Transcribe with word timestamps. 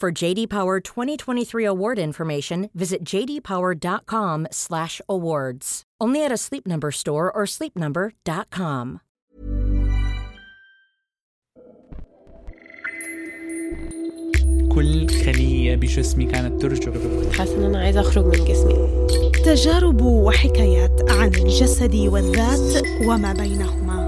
For 0.00 0.10
JD 0.12 0.48
Power 0.50 0.80
2023 0.80 1.64
award 1.64 1.98
information, 1.98 2.68
visit 2.74 3.04
jdpower.com/awards. 3.04 5.82
Only 6.02 6.24
at 6.24 6.32
a 6.32 6.36
Sleep 6.36 6.66
Number 6.66 6.90
store 6.90 7.32
or 7.32 7.46
sleepnumber.com. 7.46 9.00
كل 14.74 15.08
خلية 15.08 15.76
بجسمي 15.76 16.24
كانت 16.24 16.62
ترجف 16.62 16.92
حاسة 17.38 17.56
إن 17.56 17.64
أنا 17.64 17.78
عايزة 17.78 18.00
أخرج 18.00 18.24
من 18.24 18.44
جسمي 18.44 19.06
تجارب 19.44 20.02
وحكايات 20.02 21.10
عن 21.10 21.28
الجسد 21.28 21.94
والذات 21.94 22.82
وما 23.06 23.32
بينهما 23.32 24.04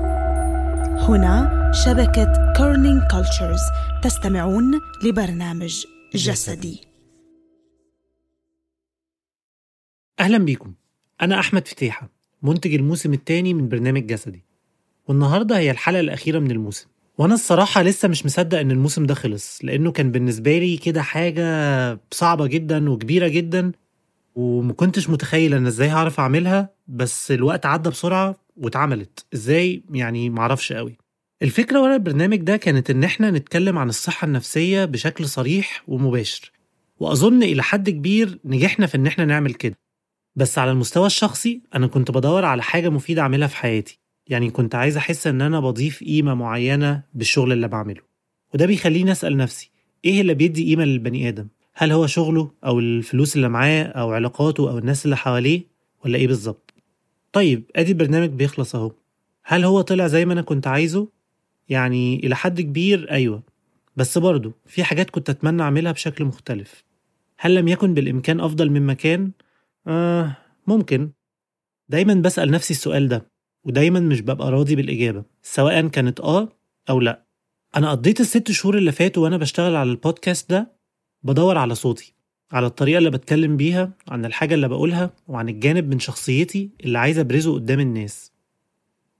هنا 1.09 1.60
شبكة 1.74 2.54
Kerning 2.58 3.02
Cultures 3.12 3.60
تستمعون 4.04 4.72
لبرنامج 5.04 5.84
جسدي. 6.16 6.82
أهلا 10.20 10.38
بيكم. 10.38 10.74
أنا 11.22 11.40
أحمد 11.40 11.68
فتيحة 11.68 12.10
منتج 12.42 12.74
الموسم 12.74 13.14
الثاني 13.14 13.54
من 13.54 13.70
برنامج 13.70 14.06
جسدي. 14.06 14.44
والنهاردة 15.08 15.58
هي 15.58 15.72
الحلقة 15.72 16.00
الأخيرة 16.00 16.40
من 16.40 16.52
الموسم. 16.52 16.88
وأنا 17.18 17.34
الصراحة 17.34 17.82
لسه 17.82 18.08
مش 18.08 18.26
مصدق 18.26 18.60
إن 18.60 18.72
الموسم 18.72 19.06
ده 19.06 19.14
خلص 19.14 19.60
لأنه 19.64 19.92
كان 19.92 20.12
بالنسبة 20.12 20.58
لي 20.58 20.78
كده 20.78 21.02
حاجة 21.02 21.44
صعبة 22.12 22.48
جدا 22.48 22.90
وكبيرة 22.90 23.28
جدا 23.28 23.72
ومكنتش 24.36 25.10
متخيل 25.10 25.54
أنا 25.54 25.68
إزاي 25.68 25.88
هعرف 25.90 26.20
أعملها 26.20 26.70
بس 26.88 27.32
الوقت 27.32 27.66
عدى 27.66 27.90
بسرعة 27.90 28.36
واتعملت. 28.58 29.26
إزاي؟ 29.34 29.84
يعني 29.92 30.30
معرفش 30.30 30.74
قوي. 30.74 31.01
الفكرة 31.42 31.82
ورا 31.82 31.96
البرنامج 31.96 32.38
ده 32.38 32.58
كانت 32.58 32.90
إن 32.90 33.04
إحنا 33.04 33.32
نتكلم 33.32 33.78
عن 33.78 33.90
الصحة 33.90 34.26
النفسية 34.26 34.86
بشكل 34.86 35.26
صريح 35.26 35.84
ومباشر 35.88 36.52
وأظن 37.00 37.44
إلى 37.44 37.64
حد 37.64 37.90
كبير 37.90 38.40
نجحنا 38.46 38.86
في 38.88 38.96
إن 38.98 39.08
إحنا 39.08 39.26
نعمل 39.26 39.54
كده 39.54 39.76
بس 40.36 40.58
على 40.58 40.72
المستوى 40.72 41.08
الشخصي 41.08 41.62
أنا 41.76 41.88
كنت 41.88 42.12
بدور 42.12 42.46
على 42.46 42.64
حاجة 42.64 42.90
مفيدة 42.90 43.22
أعملها 43.22 43.48
في 43.48 43.56
حياتي 43.56 44.00
يعني 44.28 44.50
كنت 44.50 44.76
عايز 44.76 44.98
أحس 44.98 45.28
إن 45.28 45.42
أنا 45.42 45.60
بضيف 45.60 46.04
قيمة 46.04 46.34
معينة 46.34 47.04
بالشغل 47.14 47.52
اللي 47.52 47.68
بعمله 47.68 48.02
وده 48.54 48.66
بيخليني 48.66 49.12
أسأل 49.12 49.38
نفسي 49.38 49.72
إيه 50.06 50.22
اللي 50.22 50.34
بيدي 50.34 50.64
قيمة 50.66 50.86
للبني 50.86 51.30
آدم؟ 51.30 51.48
هل 51.74 51.92
هو 51.92 52.08
شغله 52.08 52.52
أو 52.66 52.80
الفلوس 52.80 53.36
اللي 53.36 53.50
معاه 53.50 53.84
أو 53.84 54.12
علاقاته 54.12 54.70
أو 54.70 54.78
الناس 54.78 55.06
اللي 55.06 55.18
حواليه 55.18 55.64
ولا 56.06 56.18
إيه 56.18 56.28
بالظبط؟ 56.28 56.74
طيب 57.34 57.64
أدي 57.76 57.92
البرنامج 57.92 58.30
بيخلص 58.30 58.76
أهو 58.76 58.92
هل 59.44 59.64
هو 59.64 59.82
طلع 59.82 60.08
زي 60.08 60.26
ما 60.26 60.34
أنا 60.34 60.42
كنت 60.42 60.68
عايزه؟ 60.68 61.08
يعني 61.72 62.16
إلى 62.16 62.36
حد 62.36 62.62
كبير 62.62 63.12
أيوة. 63.12 63.44
بس 63.96 64.18
برضه 64.18 64.54
في 64.66 64.84
حاجات 64.84 65.10
كنت 65.10 65.30
أتمنى 65.30 65.62
أعملها 65.62 65.92
بشكل 65.92 66.26
مختلف. 66.26 66.84
هل 67.38 67.56
لم 67.56 67.68
يكن 67.68 67.94
بالإمكان 67.94 68.40
أفضل 68.40 68.70
مما 68.70 68.94
كان؟ 68.94 69.32
آه 69.88 70.38
ممكن. 70.68 71.12
دايما 71.90 72.14
بسأل 72.14 72.52
نفسي 72.52 72.74
السؤال 72.74 73.08
ده 73.08 73.32
ودايما 73.64 74.00
مش 74.00 74.22
ببقى 74.22 74.52
راضي 74.52 74.76
بالإجابة 74.76 75.24
سواء 75.42 75.88
كانت 75.88 76.20
آه 76.20 76.50
أو 76.90 77.00
لأ. 77.00 77.26
أنا 77.76 77.92
قضيت 77.92 78.20
الست 78.22 78.52
شهور 78.52 78.78
اللي 78.78 78.92
فاتوا 78.92 79.24
وأنا 79.24 79.38
بشتغل 79.38 79.76
على 79.76 79.92
البودكاست 79.92 80.50
ده 80.50 80.72
بدور 81.24 81.58
على 81.58 81.76
صوتي 81.76 82.14
على 82.52 82.66
الطريقة 82.68 82.98
اللي 82.98 83.10
بتكلم 83.10 83.58
بيها 83.58 83.92
عن 84.10 84.26
الحاجة 84.26 84.54
اللي 84.54 84.68
بقولها 84.68 85.14
وعن 85.28 85.50
الجانب 85.50 85.90
من 85.90 86.00
شخصيتي 86.00 86.70
اللي 86.84 87.00
عايز 87.00 87.20
أبرزه 87.20 87.54
قدام 87.54 87.80
الناس. 87.80 88.32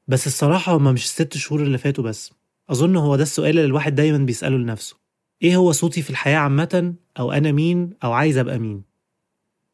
بس 0.08 0.28
الصراحة 0.28 0.78
هما 0.78 0.92
مش 0.92 1.04
الست 1.04 1.38
شهور 1.38 1.64
اللي 1.64 1.78
فاتوا 1.78 2.04
بس. 2.04 2.34
أظن 2.72 2.96
هو 2.96 3.16
ده 3.16 3.24
السؤال 3.24 3.50
اللي 3.50 3.66
الواحد 3.66 3.96
دايما 3.96 4.18
بيسأله 4.18 4.58
لنفسه. 4.58 4.96
إيه 5.42 5.56
هو 5.56 5.72
صوتي 5.72 6.02
في 6.02 6.10
الحياة 6.10 6.38
عامة؟ 6.38 6.94
أو 7.20 7.32
أنا 7.32 7.52
مين؟ 7.52 7.90
أو 8.04 8.12
عايز 8.12 8.38
أبقى 8.38 8.60
مين؟ 8.60 8.84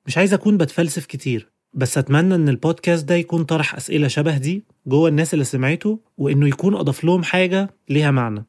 مش 0.06 0.18
عايز 0.18 0.34
أكون 0.34 0.58
بتفلسف 0.58 1.06
كتير 1.06 1.52
بس 1.74 1.98
أتمنى 1.98 2.36
إن 2.36 2.50
البودكاست 2.50 3.06
ده 3.06 3.16
يكون 3.16 3.44
طرح 3.44 3.76
أسئلة 3.76 4.08
شبه 4.08 4.38
دي 4.38 4.64
جوه 4.88 5.10
الناس 5.10 5.34
اللي 5.34 5.46
سمعته 5.46 6.00
وإنه 6.18 6.48
يكون 6.48 6.76
أضاف 6.76 7.04
لهم 7.04 7.24
حاجة 7.24 7.70
ليها 7.90 8.12
معنى. 8.12 8.46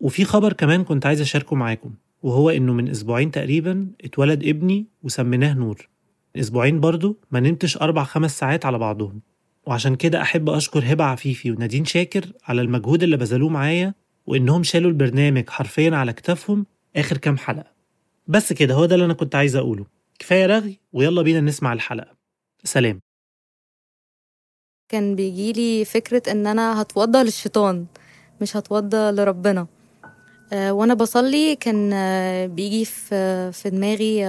وفي 0.00 0.24
خبر 0.24 0.52
كمان 0.52 0.84
كنت 0.84 1.06
عايز 1.06 1.20
أشاركه 1.20 1.56
معاكم 1.56 1.94
وهو 2.22 2.50
إنه 2.50 2.72
من 2.72 2.88
أسبوعين 2.88 3.30
تقريبا 3.30 3.86
اتولد 4.04 4.44
ابني 4.44 4.86
وسميناه 5.02 5.54
نور. 5.54 5.88
أسبوعين 6.36 6.80
برضو 6.80 7.20
ما 7.30 7.40
نمتش 7.40 7.76
أربع 7.76 8.04
خمس 8.04 8.38
ساعات 8.38 8.66
على 8.66 8.78
بعضهم. 8.78 9.20
وعشان 9.66 9.96
كده 9.96 10.22
أحب 10.22 10.48
أشكر 10.50 10.92
هبة 10.92 11.04
عفيفي 11.04 11.50
ونادين 11.50 11.84
شاكر 11.84 12.32
على 12.44 12.60
المجهود 12.60 13.02
اللي 13.02 13.16
بذلوه 13.16 13.48
معايا 13.48 13.94
وإنهم 14.26 14.62
شالوا 14.62 14.90
البرنامج 14.90 15.50
حرفيا 15.50 15.96
على 15.96 16.12
كتافهم 16.12 16.66
آخر 16.96 17.18
كام 17.18 17.38
حلقة. 17.38 17.72
بس 18.26 18.52
كده 18.52 18.74
هو 18.74 18.84
ده 18.84 18.94
اللي 18.94 19.04
أنا 19.06 19.14
كنت 19.14 19.34
عايز 19.34 19.56
أقوله. 19.56 19.86
كفاية 20.18 20.46
رغي 20.46 20.80
ويلا 20.92 21.22
بينا 21.22 21.40
نسمع 21.40 21.72
الحلقة. 21.72 22.16
سلام. 22.64 23.00
كان 24.88 25.16
بيجيلي 25.16 25.84
فكرة 25.84 26.22
إن 26.30 26.46
أنا 26.46 26.82
هتوضى 26.82 27.22
للشيطان 27.22 27.86
مش 28.40 28.56
هتوضى 28.56 29.10
لربنا. 29.10 29.66
آه، 30.52 30.72
وأنا 30.72 30.94
بصلي 30.94 31.56
كان 31.56 31.92
آه، 31.92 32.46
بيجي 32.46 32.84
في 32.84 33.52
في 33.52 33.70
دماغي 33.70 34.26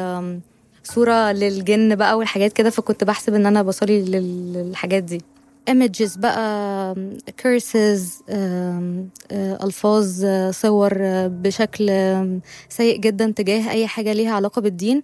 آم، 0.90 0.94
صورة 0.96 1.32
للجن 1.32 1.96
بقى 1.96 2.18
والحاجات 2.18 2.54
كده 2.54 2.70
فكنت 2.70 3.04
بحسب 3.04 3.34
إن 3.34 3.46
أنا 3.46 3.62
بصلي 3.62 4.02
لل- 4.02 4.54
للحاجات 4.54 5.04
دي. 5.04 5.22
Images 5.70 6.20
بقى 6.20 6.96
curses 7.42 8.02
آه، 8.30 9.06
ألفاظ 9.64 10.26
آه، 10.26 10.52
صور 10.52 10.94
آه، 11.02 11.28
بشكل 11.28 11.92
سيء 12.70 13.00
جدا 13.00 13.32
تجاه 13.32 13.70
أي 13.72 13.88
حاجة 13.88 14.14
ليها 14.14 14.32
علاقة 14.36 14.62
بالدين. 14.62 15.02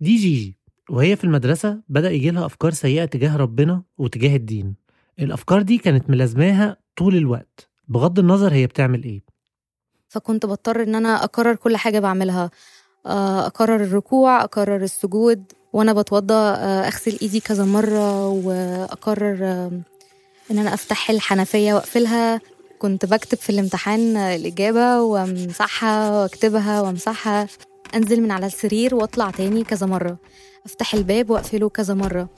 دي 0.00 0.16
جيجي 0.16 0.56
وهي 0.90 1.16
في 1.16 1.24
المدرسة 1.24 1.78
بدأ 1.88 2.10
يجيلها 2.10 2.46
أفكار 2.46 2.70
سيئة 2.72 3.04
تجاه 3.04 3.36
ربنا 3.36 3.82
وتجاه 3.98 4.36
الدين. 4.36 4.74
الأفكار 5.18 5.62
دي 5.62 5.78
كانت 5.78 6.10
ملازماها 6.10 6.76
طول 6.96 7.16
الوقت. 7.16 7.68
بغض 7.88 8.18
النظر 8.18 8.52
هي 8.52 8.66
بتعمل 8.66 9.04
إيه. 9.04 9.22
فكنت 10.08 10.46
بضطر 10.46 10.82
إن 10.82 10.94
أنا 10.94 11.24
أكرر 11.24 11.54
كل 11.54 11.76
حاجة 11.76 11.98
بعملها. 11.98 12.50
آه، 13.06 13.46
أكرر 13.46 13.76
الركوع 13.76 14.44
أكرر 14.44 14.76
السجود 14.76 15.44
وأنا 15.72 15.92
بتوضى 15.92 16.34
آه، 16.34 16.86
أغسل 16.86 17.18
إيدي 17.22 17.40
كذا 17.40 17.64
مرة 17.64 18.28
واكرر 18.28 19.38
آه، 19.42 19.70
إن 20.50 20.58
أنا 20.58 20.74
أفتح 20.74 21.10
الحنفية 21.10 21.74
وأقفلها. 21.74 22.40
كنت 22.78 23.06
بكتب 23.06 23.38
في 23.38 23.50
الامتحان 23.50 24.16
آه، 24.16 24.36
الإجابة 24.36 25.00
وأمسحها 25.00 26.10
وأكتبها 26.10 26.80
وأمسحها. 26.80 27.46
أنزل 27.94 28.20
من 28.20 28.30
على 28.30 28.46
السرير 28.46 28.94
وأطلع 28.94 29.30
تاني 29.30 29.64
كذا 29.64 29.86
مرة. 29.86 30.16
أفتح 30.66 30.94
الباب 30.94 31.30
وأقفله 31.30 31.68
كذا 31.68 31.94
مرة. 31.94 32.28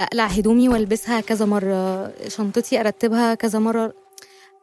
أقلع 0.00 0.26
هدومي 0.26 0.68
وألبسها 0.68 1.20
كذا 1.20 1.46
مرة. 1.46 2.12
شنطتي 2.28 2.80
أرتبها 2.80 3.34
كذا 3.34 3.58
مرة. 3.58 3.92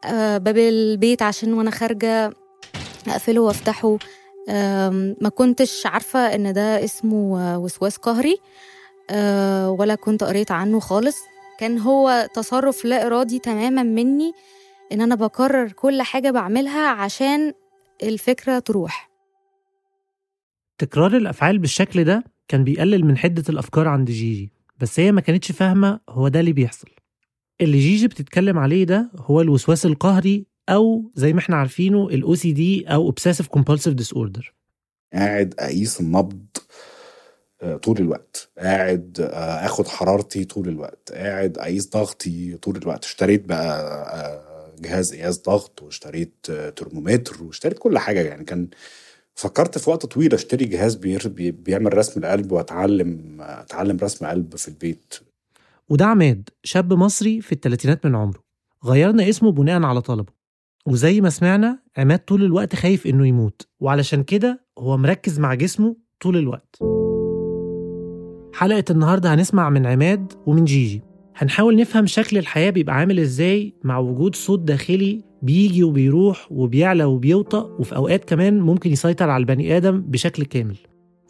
آه، 0.04 0.38
باب 0.38 0.58
البيت 0.58 1.22
عشان 1.22 1.54
وأنا 1.54 1.70
خارجة. 1.70 2.32
أقفله 3.08 3.40
وأفتحه. 3.40 3.98
ما 5.20 5.28
كنتش 5.34 5.86
عارفة 5.86 6.18
إن 6.34 6.52
ده 6.52 6.84
اسمه 6.84 7.58
وسواس 7.58 7.96
قهري 7.96 8.36
آه، 9.10 9.70
ولا 9.70 9.94
كنت 9.94 10.24
قريت 10.24 10.50
عنه 10.50 10.80
خالص. 10.80 11.16
كان 11.58 11.78
هو 11.78 12.28
تصرف 12.34 12.84
لا 12.84 13.06
إرادي 13.06 13.38
تماما 13.38 13.82
مني 13.82 14.32
إن 14.92 15.00
أنا 15.00 15.14
بكرر 15.14 15.72
كل 15.72 16.02
حاجة 16.02 16.30
بعملها 16.30 16.88
عشان 16.88 17.52
الفكرة 18.02 18.58
تروح. 18.58 19.10
تكرار 20.78 21.16
الأفعال 21.16 21.58
بالشكل 21.58 22.04
ده 22.04 22.24
كان 22.48 22.64
بيقلل 22.64 23.04
من 23.04 23.16
حدة 23.18 23.44
الأفكار 23.48 23.88
عند 23.88 24.10
جيجي 24.10 24.52
بس 24.80 25.00
هي 25.00 25.12
ما 25.12 25.20
كانتش 25.20 25.52
فاهمة 25.52 26.00
هو 26.08 26.28
ده 26.28 26.40
اللي 26.40 26.52
بيحصل. 26.52 26.88
اللي 27.60 27.78
جيجي 27.78 28.08
بتتكلم 28.08 28.58
عليه 28.58 28.84
ده 28.84 29.10
هو 29.16 29.40
الوسواس 29.40 29.86
القهري 29.86 30.46
أو 30.68 31.10
زي 31.14 31.32
ما 31.32 31.38
إحنا 31.38 31.56
عارفينه 31.56 32.08
ال 32.08 32.24
OCD 32.36 32.90
أو 32.92 33.12
Obsessive 33.12 33.46
Compulsive 33.58 33.94
Disorder. 34.02 34.44
قاعد 35.12 35.54
أقيس 35.58 36.00
النبض 36.00 36.46
آه، 37.62 37.76
طول 37.76 37.98
الوقت. 37.98 38.50
قاعد 38.58 39.20
آه، 39.20 39.66
آخد 39.66 39.86
حرارتي 39.88 40.44
طول 40.44 40.68
الوقت. 40.68 41.12
قاعد 41.12 41.58
أقيس 41.58 41.90
ضغطي 41.90 42.56
طول 42.56 42.76
الوقت. 42.76 43.04
اشتريت 43.04 43.44
بقى 43.44 43.80
آه، 44.14 44.74
جهاز 44.80 45.14
قياس 45.14 45.42
ضغط 45.42 45.82
واشتريت 45.82 46.46
ترمومتر 46.76 47.42
واشتريت 47.42 47.78
كل 47.78 47.98
حاجة 47.98 48.20
يعني. 48.20 48.44
كان 48.44 48.68
فكرت 49.34 49.78
في 49.78 49.90
وقت 49.90 50.06
طويل 50.06 50.34
أشتري 50.34 50.64
جهاز 50.64 50.94
بيعمل 50.94 51.98
رسم 51.98 52.20
القلب 52.20 52.52
وأتعلم 52.52 53.36
أتعلم 53.40 53.96
رسم 54.02 54.26
قلب 54.26 54.56
في 54.56 54.68
البيت. 54.68 55.14
وده 55.88 56.04
عماد 56.06 56.48
شاب 56.64 56.92
مصري 56.92 57.40
في 57.40 57.52
الثلاثينات 57.52 58.06
من 58.06 58.14
عمره. 58.14 58.42
غيرنا 58.84 59.28
اسمه 59.28 59.52
بناء 59.52 59.82
على 59.82 60.00
طلبه. 60.00 60.41
وزي 60.86 61.20
ما 61.20 61.30
سمعنا 61.30 61.78
عماد 61.98 62.18
طول 62.18 62.44
الوقت 62.44 62.74
خايف 62.76 63.06
إنه 63.06 63.26
يموت 63.26 63.66
وعلشان 63.80 64.22
كده 64.22 64.64
هو 64.78 64.96
مركز 64.96 65.40
مع 65.40 65.54
جسمه 65.54 65.96
طول 66.20 66.36
الوقت. 66.36 66.78
حلقة 68.54 68.84
النهاردة 68.90 69.34
هنسمع 69.34 69.70
من 69.70 69.86
عماد 69.86 70.32
ومن 70.46 70.64
جيجي. 70.64 71.02
هنحاول 71.36 71.76
نفهم 71.76 72.06
شكل 72.06 72.38
الحياة 72.38 72.70
بيبقى 72.70 72.94
عامل 72.96 73.18
إزاي 73.20 73.74
مع 73.84 73.98
وجود 73.98 74.34
صوت 74.34 74.60
داخلي 74.60 75.24
بيجي 75.42 75.84
وبيروح 75.84 76.52
وبيعلى 76.52 77.04
وبيوطأ 77.04 77.62
وفي 77.78 77.96
أوقات 77.96 78.24
كمان 78.24 78.60
ممكن 78.60 78.90
يسيطر 78.90 79.30
على 79.30 79.40
البني 79.40 79.76
آدم 79.76 80.00
بشكل 80.00 80.44
كامل. 80.44 80.76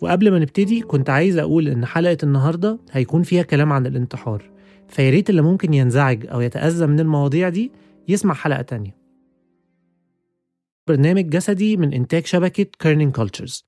وقبل 0.02 0.30
ما 0.30 0.38
نبتدي 0.38 0.80
كنت 0.80 1.10
عايز 1.10 1.38
أقول 1.38 1.68
إن 1.68 1.86
حلقة 1.86 2.18
النهاردة 2.22 2.78
هيكون 2.92 3.22
فيها 3.22 3.42
كلام 3.42 3.72
عن 3.72 3.86
الانتحار. 3.86 4.42
فياريت 4.88 5.30
اللي 5.30 5.42
ممكن 5.42 5.74
ينزعج 5.74 6.26
أو 6.26 6.40
يتأذى 6.40 6.86
من 6.86 7.00
المواضيع 7.00 7.48
دي 7.48 7.72
يسمع 8.08 8.34
حلقة 8.34 8.62
تانية. 8.62 9.01
برنامج 10.86 11.28
جسدي 11.28 11.76
من 11.76 11.92
إنتاج 11.92 12.26
شبكة 12.26 12.66
Kerning 12.78 13.14
Cultures 13.14 13.64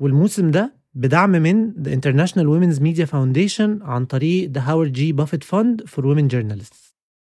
والموسم 0.00 0.50
ده 0.50 0.74
بدعم 0.94 1.30
من 1.30 1.72
The 1.72 1.88
International 1.88 2.44
Women's 2.46 2.80
Media 2.80 3.10
Foundation 3.10 3.82
عن 3.82 4.04
طريق 4.04 4.52
The 4.52 4.60
Howard 4.60 4.96
G. 4.96 5.00
Buffett 5.20 5.44
Fund 5.44 5.90
for 5.90 6.02
Women 6.04 6.28
Journalists. 6.34 6.94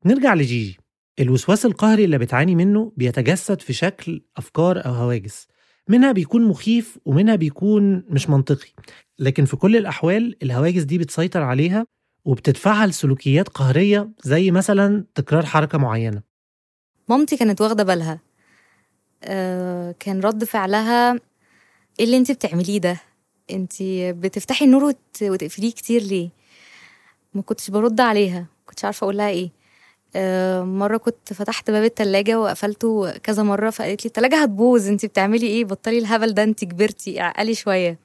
نرجع 0.06 0.33
لجيجي. 0.33 0.77
الوسواس 1.19 1.66
القهري 1.66 2.06
اللي 2.06 2.18
بتعاني 2.18 2.56
منه 2.56 2.92
بيتجسد 2.98 3.62
في 3.62 3.74
شكل 3.74 4.22
أفكار 4.38 4.86
أو 4.86 4.94
هواجس. 4.94 5.48
منها 5.89 6.12
بيكون 6.12 6.44
مخيف 6.44 7.00
ومنها 7.06 7.36
بيكون 7.36 8.04
مش 8.10 8.30
منطقي. 8.30 8.69
لكن 9.19 9.45
في 9.45 9.56
كل 9.56 9.75
الأحوال 9.75 10.44
الهواجس 10.44 10.83
دي 10.83 10.98
بتسيطر 10.98 11.42
عليها 11.42 11.86
وبتدفعها 12.25 12.88
لسلوكيات 12.88 13.50
قهرية 13.50 14.10
زي 14.24 14.51
مثلا 14.51 15.06
تكرار 15.16 15.45
حركة 15.45 15.77
معينة. 15.77 16.22
مامتي 17.10 17.38
كانت 17.38 17.62
واخدة 17.62 17.83
بالها 17.83 18.19
كان 20.00 20.19
رد 20.24 20.44
فعلها 20.44 21.13
إيه 22.00 22.06
اللي 22.06 22.18
انت 22.18 22.31
بتعمليه 22.31 22.80
ده؟ 22.80 22.98
انت 23.51 23.74
بتفتحي 23.92 24.66
النور 24.66 24.83
وت... 24.83 24.98
وتقفليه 25.24 25.72
كتير 25.72 26.01
ليه؟ 26.01 26.30
ما 27.33 27.42
كنتش 27.42 27.69
برد 27.69 28.01
عليها 28.01 28.39
ما 28.39 28.45
كنتش 28.66 28.86
عارفة 28.86 29.04
أقول 29.06 29.18
لها 29.18 29.30
إيه. 29.30 29.50
آه 30.16 30.63
مرة 30.63 30.98
كنت 30.98 31.33
فتحت 31.33 31.72
باب 31.72 31.83
التلاجة 31.83 32.39
وقفلته 32.39 33.12
كذا 33.18 33.44
مرة 33.44 33.69
فقالت 33.69 34.06
لي 34.06 34.07
التلاجة 34.07 34.42
هتبوظ 34.44 34.88
انت 34.88 35.06
بتعملي 35.06 35.48
إيه؟ 35.48 35.66
بطلي 35.66 35.98
الهبل 35.98 36.33
ده 36.33 36.44
انت 36.44 36.63
كبرتي 36.66 37.22
اعقلي 37.22 37.56
شوية. 37.56 38.00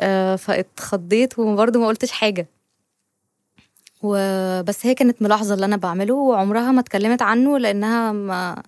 آه 0.00 0.36
فاتخضيت 0.36 1.38
وبرضه 1.38 1.80
ما 1.80 1.86
قلتش 1.86 2.10
حاجة. 2.10 2.46
وبس 4.02 4.86
هي 4.86 4.94
كانت 4.94 5.22
ملاحظة 5.22 5.54
اللي 5.54 5.66
أنا 5.66 5.76
بعمله 5.76 6.14
وعمرها 6.14 6.72
ما 6.72 6.80
اتكلمت 6.80 7.22
عنه 7.22 7.58
لأنها 7.58 8.12
ما 8.12 8.62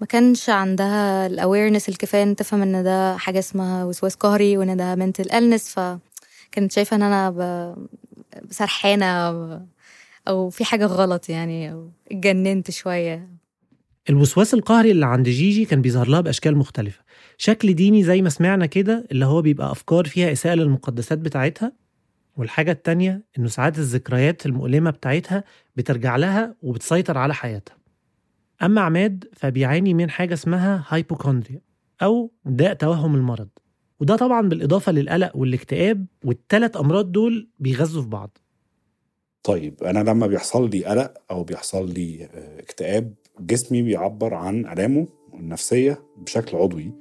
ما 0.00 0.06
كانش 0.06 0.50
عندها 0.50 1.26
الاويرنس 1.26 1.88
الكفاية 1.88 2.22
إن 2.22 2.36
تفهم 2.36 2.62
إن 2.62 2.84
ده 2.84 3.16
حاجة 3.16 3.38
اسمها 3.38 3.84
وسواس 3.84 4.14
قهري 4.14 4.56
وإن 4.56 4.76
ده 4.76 4.96
mental 4.96 5.28
illness 5.28 5.62
فكانت 5.62 6.72
شايفة 6.72 6.96
إن 6.96 7.02
أنا. 7.02 7.76
سرحانة 8.50 9.06
أو 10.28 10.50
في 10.50 10.64
حاجة 10.64 10.86
غلط 10.86 11.28
يعني 11.28 11.72
أو 11.72 11.90
اتجننت 12.10 12.70
شوية 12.70 13.28
الوسواس 14.10 14.54
القهري 14.54 14.90
اللي 14.90 15.06
عند 15.06 15.28
جيجي 15.28 15.64
كان 15.64 15.82
بيظهر 15.82 16.08
لها 16.08 16.20
بأشكال 16.20 16.56
مختلفة 16.56 17.00
شكل 17.38 17.74
ديني 17.74 18.02
زي 18.04 18.22
ما 18.22 18.28
سمعنا 18.28 18.66
كده 18.66 19.06
اللي 19.12 19.24
هو 19.24 19.42
بيبقى 19.42 19.72
أفكار 19.72 20.04
فيها 20.04 20.32
إساءة 20.32 20.54
للمقدسات 20.54 21.18
بتاعتها 21.18 21.72
والحاجة 22.36 22.70
التانية 22.72 23.22
إنه 23.38 23.48
ساعات 23.48 23.78
الذكريات 23.78 24.46
المؤلمة 24.46 24.90
بتاعتها 24.90 25.44
بترجع 25.76 26.16
لها 26.16 26.54
وبتسيطر 26.62 27.18
على 27.18 27.34
حياتها 27.34 27.76
أما 28.64 28.80
عماد 28.80 29.24
فبيعاني 29.32 29.94
من 29.94 30.10
حاجة 30.10 30.34
اسمها 30.34 30.84
هايبوكوندريا 30.88 31.60
أو 32.02 32.30
داء 32.44 32.74
توهم 32.74 33.14
المرض 33.14 33.48
وده 34.00 34.16
طبعا 34.16 34.48
بالإضافة 34.48 34.92
للقلق 34.92 35.36
والاكتئاب 35.36 36.06
والتلات 36.24 36.76
أمراض 36.76 37.12
دول 37.12 37.48
بيغذوا 37.58 38.02
في 38.02 38.08
بعض. 38.08 38.38
طيب 39.42 39.82
أنا 39.84 40.10
لما 40.10 40.26
بيحصل 40.26 40.70
لي 40.70 40.84
قلق 40.84 41.14
أو 41.30 41.44
بيحصل 41.44 41.90
لي 41.94 42.24
آه، 42.34 42.60
اكتئاب 42.60 43.14
جسمي 43.40 43.82
بيعبر 43.82 44.34
عن 44.34 44.66
آلامه 44.66 45.06
النفسية 45.34 46.02
بشكل 46.18 46.56
عضوي 46.56 46.92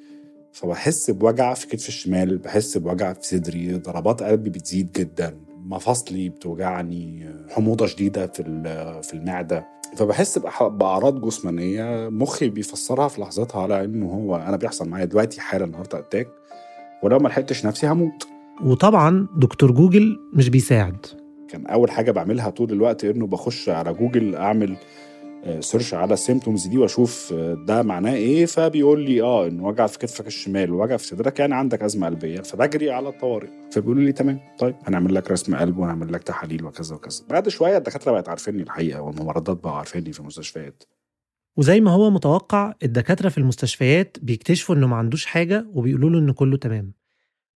فبحس 0.54 1.10
بوجع 1.12 1.54
في 1.54 1.68
كتفي 1.68 1.88
الشمال 1.90 2.38
بحس 2.38 2.78
بوجع 2.78 3.14
في 3.14 3.28
صدري 3.28 3.74
ضربات 3.74 4.24
قلبي 4.24 4.50
بتزيد 4.50 4.92
جدا 4.92 5.38
مفاصلي 5.66 6.30
بتوجعني 6.30 7.30
حموضة 7.50 7.86
شديدة 7.88 8.28
في 8.28 8.40
ال- 8.40 9.04
في 9.04 9.14
المعدة. 9.14 9.68
فبحس 9.96 10.40
بأعراض 10.62 11.22
جسمانية 11.22 12.10
مخي 12.10 12.50
بيفسرها 12.50 13.08
في 13.08 13.22
لحظتها 13.22 13.62
على 13.62 13.84
انه 13.86 14.06
هو 14.06 14.36
أنا 14.36 14.58
بيحصل 14.58 14.90
معايا 14.90 15.06
دلوقتي 15.06 15.42
حالا 15.42 15.80
heart 15.80 15.96
attack 15.96 16.28
ولو 17.04 17.20
ما 17.20 17.28
لحقتش 17.28 17.66
نفسي 17.66 17.88
هموت. 17.88 18.28
وطبعا 18.64 19.28
دكتور 19.36 19.72
جوجل 19.72 20.20
مش 20.34 20.50
بيساعد. 20.50 21.06
كان 21.50 21.66
أول 21.66 21.92
حاجة 21.92 22.12
بعملها 22.12 22.50
طول 22.50 22.72
الوقت 22.72 23.06
إنه 23.06 23.28
بخش 23.28 23.70
على 23.70 23.94
جوجل 23.94 24.36
أعمل 24.36 24.76
search 25.60 25.94
على 25.94 26.14
ال 26.14 26.20
symptoms 26.20 26.68
دي 26.68 26.78
وأشوف 26.78 27.34
آه، 27.34 27.54
ده 27.54 27.84
معناه 27.84 28.14
إيه 28.14 28.46
فبيقول 28.46 29.06
لي 29.06 29.22
آه 29.22 29.48
إن 29.48 29.60
وجع 29.60 29.88
في 29.88 29.98
كتفك 30.00 30.28
الشمال 30.28 30.72
ووجع 30.72 30.98
في 30.98 31.08
صدرك 31.08 31.40
يعني 31.40 31.56
عندك 31.56 31.84
أزمة 31.84 32.08
قلبية 32.08 32.42
فبجري 32.42 32.92
على 32.92 33.10
الطوارئ 33.10 33.48
فبيقولوا 33.72 34.04
لي 34.04 34.12
تمام 34.12 34.40
طيب 34.60 34.76
هنعمل 34.88 35.16
لك 35.16 35.32
رسم 35.32 35.56
قلب 35.56 35.78
ونعمل 35.78 36.14
لك 36.14 36.24
تحاليل 36.24 36.66
وكذا 36.66 36.96
وكذا 36.96 37.24
بعد 37.30 37.50
شوية 37.50 37.78
الدكاترة 37.78 38.12
بقت 38.12 38.30
عارفيني 38.30 38.64
الحقيقة 38.64 39.02
والممرضات 39.02 39.58
بقوا 39.58 39.72
عارفيني 39.72 40.14
في 40.14 40.20
المستشفيات 40.20 40.84
وزي 41.58 41.82
ما 41.82 41.92
هو 41.92 42.10
متوقع 42.10 42.74
الدكاترة 42.84 43.30
في 43.30 43.38
المستشفيات 43.38 44.18
بيكتشفوا 44.22 44.76
إنه 44.76 44.88
ما 44.88 44.96
عندوش 44.96 45.26
حاجة 45.26 45.68
وبيقولوا 45.74 46.10
له 46.10 46.20
إن 46.20 46.32
كله 46.32 46.58
تمام. 46.58 46.94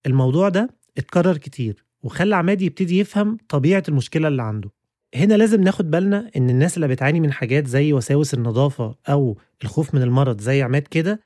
الموضوع 0.05 0.49
ده 0.49 0.69
اتكرر 0.97 1.37
كتير 1.37 1.85
وخلى 2.03 2.35
عماد 2.35 2.61
يبتدي 2.61 2.99
يفهم 2.99 3.37
طبيعة 3.49 3.83
المشكلة 3.89 4.27
اللي 4.27 4.43
عنده. 4.43 4.69
هنا 5.15 5.33
لازم 5.33 5.61
ناخد 5.61 5.91
بالنا 5.91 6.31
إن 6.37 6.49
الناس 6.49 6.75
اللي 6.77 6.87
بتعاني 6.87 7.19
من 7.19 7.31
حاجات 7.31 7.67
زي 7.67 7.93
وساوس 7.93 8.33
النظافة 8.33 8.95
أو 9.09 9.37
الخوف 9.63 9.95
من 9.95 10.01
المرض 10.01 10.41
زي 10.41 10.61
عماد 10.61 10.81
كده 10.81 11.19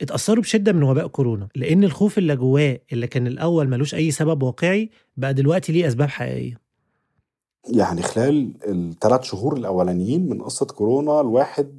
اتأثروا 0.00 0.42
بشدة 0.42 0.72
من 0.72 0.82
وباء 0.82 1.06
كورونا 1.06 1.48
لأن 1.56 1.84
الخوف 1.84 2.18
اللي 2.18 2.36
جواه 2.36 2.78
اللي 2.92 3.06
كان 3.06 3.26
الأول 3.26 3.68
ملوش 3.68 3.94
أي 3.94 4.10
سبب 4.10 4.42
واقعي 4.42 4.90
بقى 5.16 5.34
دلوقتي 5.34 5.72
ليه 5.72 5.86
أسباب 5.88 6.08
حقيقية. 6.08 6.60
يعني 7.70 8.02
خلال 8.02 8.52
الثلاث 8.64 9.22
شهور 9.22 9.56
الأولانيين 9.56 10.28
من 10.28 10.42
قصة 10.42 10.66
كورونا 10.66 11.20
الواحد 11.20 11.72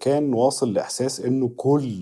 كان 0.00 0.32
واصل 0.34 0.72
لإحساس 0.72 1.20
إنه 1.20 1.48
كل 1.56 1.92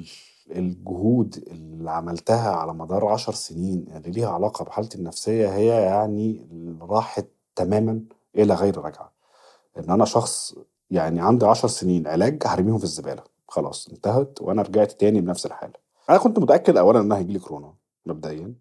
الجهود 0.56 1.44
اللي 1.50 1.90
عملتها 1.90 2.50
على 2.50 2.74
مدار 2.74 3.06
عشر 3.06 3.32
سنين 3.32 3.84
اللي 3.96 4.10
ليها 4.10 4.28
علاقة 4.28 4.64
بحالتي 4.64 4.98
النفسية 4.98 5.54
هي 5.56 5.66
يعني 5.66 6.40
راحت 6.80 7.26
تماما 7.56 8.00
إلى 8.38 8.54
غير 8.54 8.78
رجعة. 8.78 9.12
إن 9.78 9.90
أنا 9.90 10.04
شخص 10.04 10.54
يعني 10.90 11.20
عندي 11.20 11.46
عشر 11.46 11.68
سنين 11.68 12.06
علاج 12.06 12.42
هرميهم 12.46 12.78
في 12.78 12.84
الزبالة. 12.84 13.22
خلاص 13.48 13.88
انتهت 13.88 14.42
وأنا 14.42 14.62
رجعت 14.62 14.92
تاني 14.92 15.20
بنفس 15.20 15.46
الحالة. 15.46 15.72
أنا 16.10 16.18
كنت 16.18 16.38
متأكد 16.38 16.76
اولا 16.76 17.00
إن 17.00 17.12
هيجي 17.12 17.32
لي 17.32 17.38
كورونا 17.38 17.74
مبدئيا. 18.06 18.54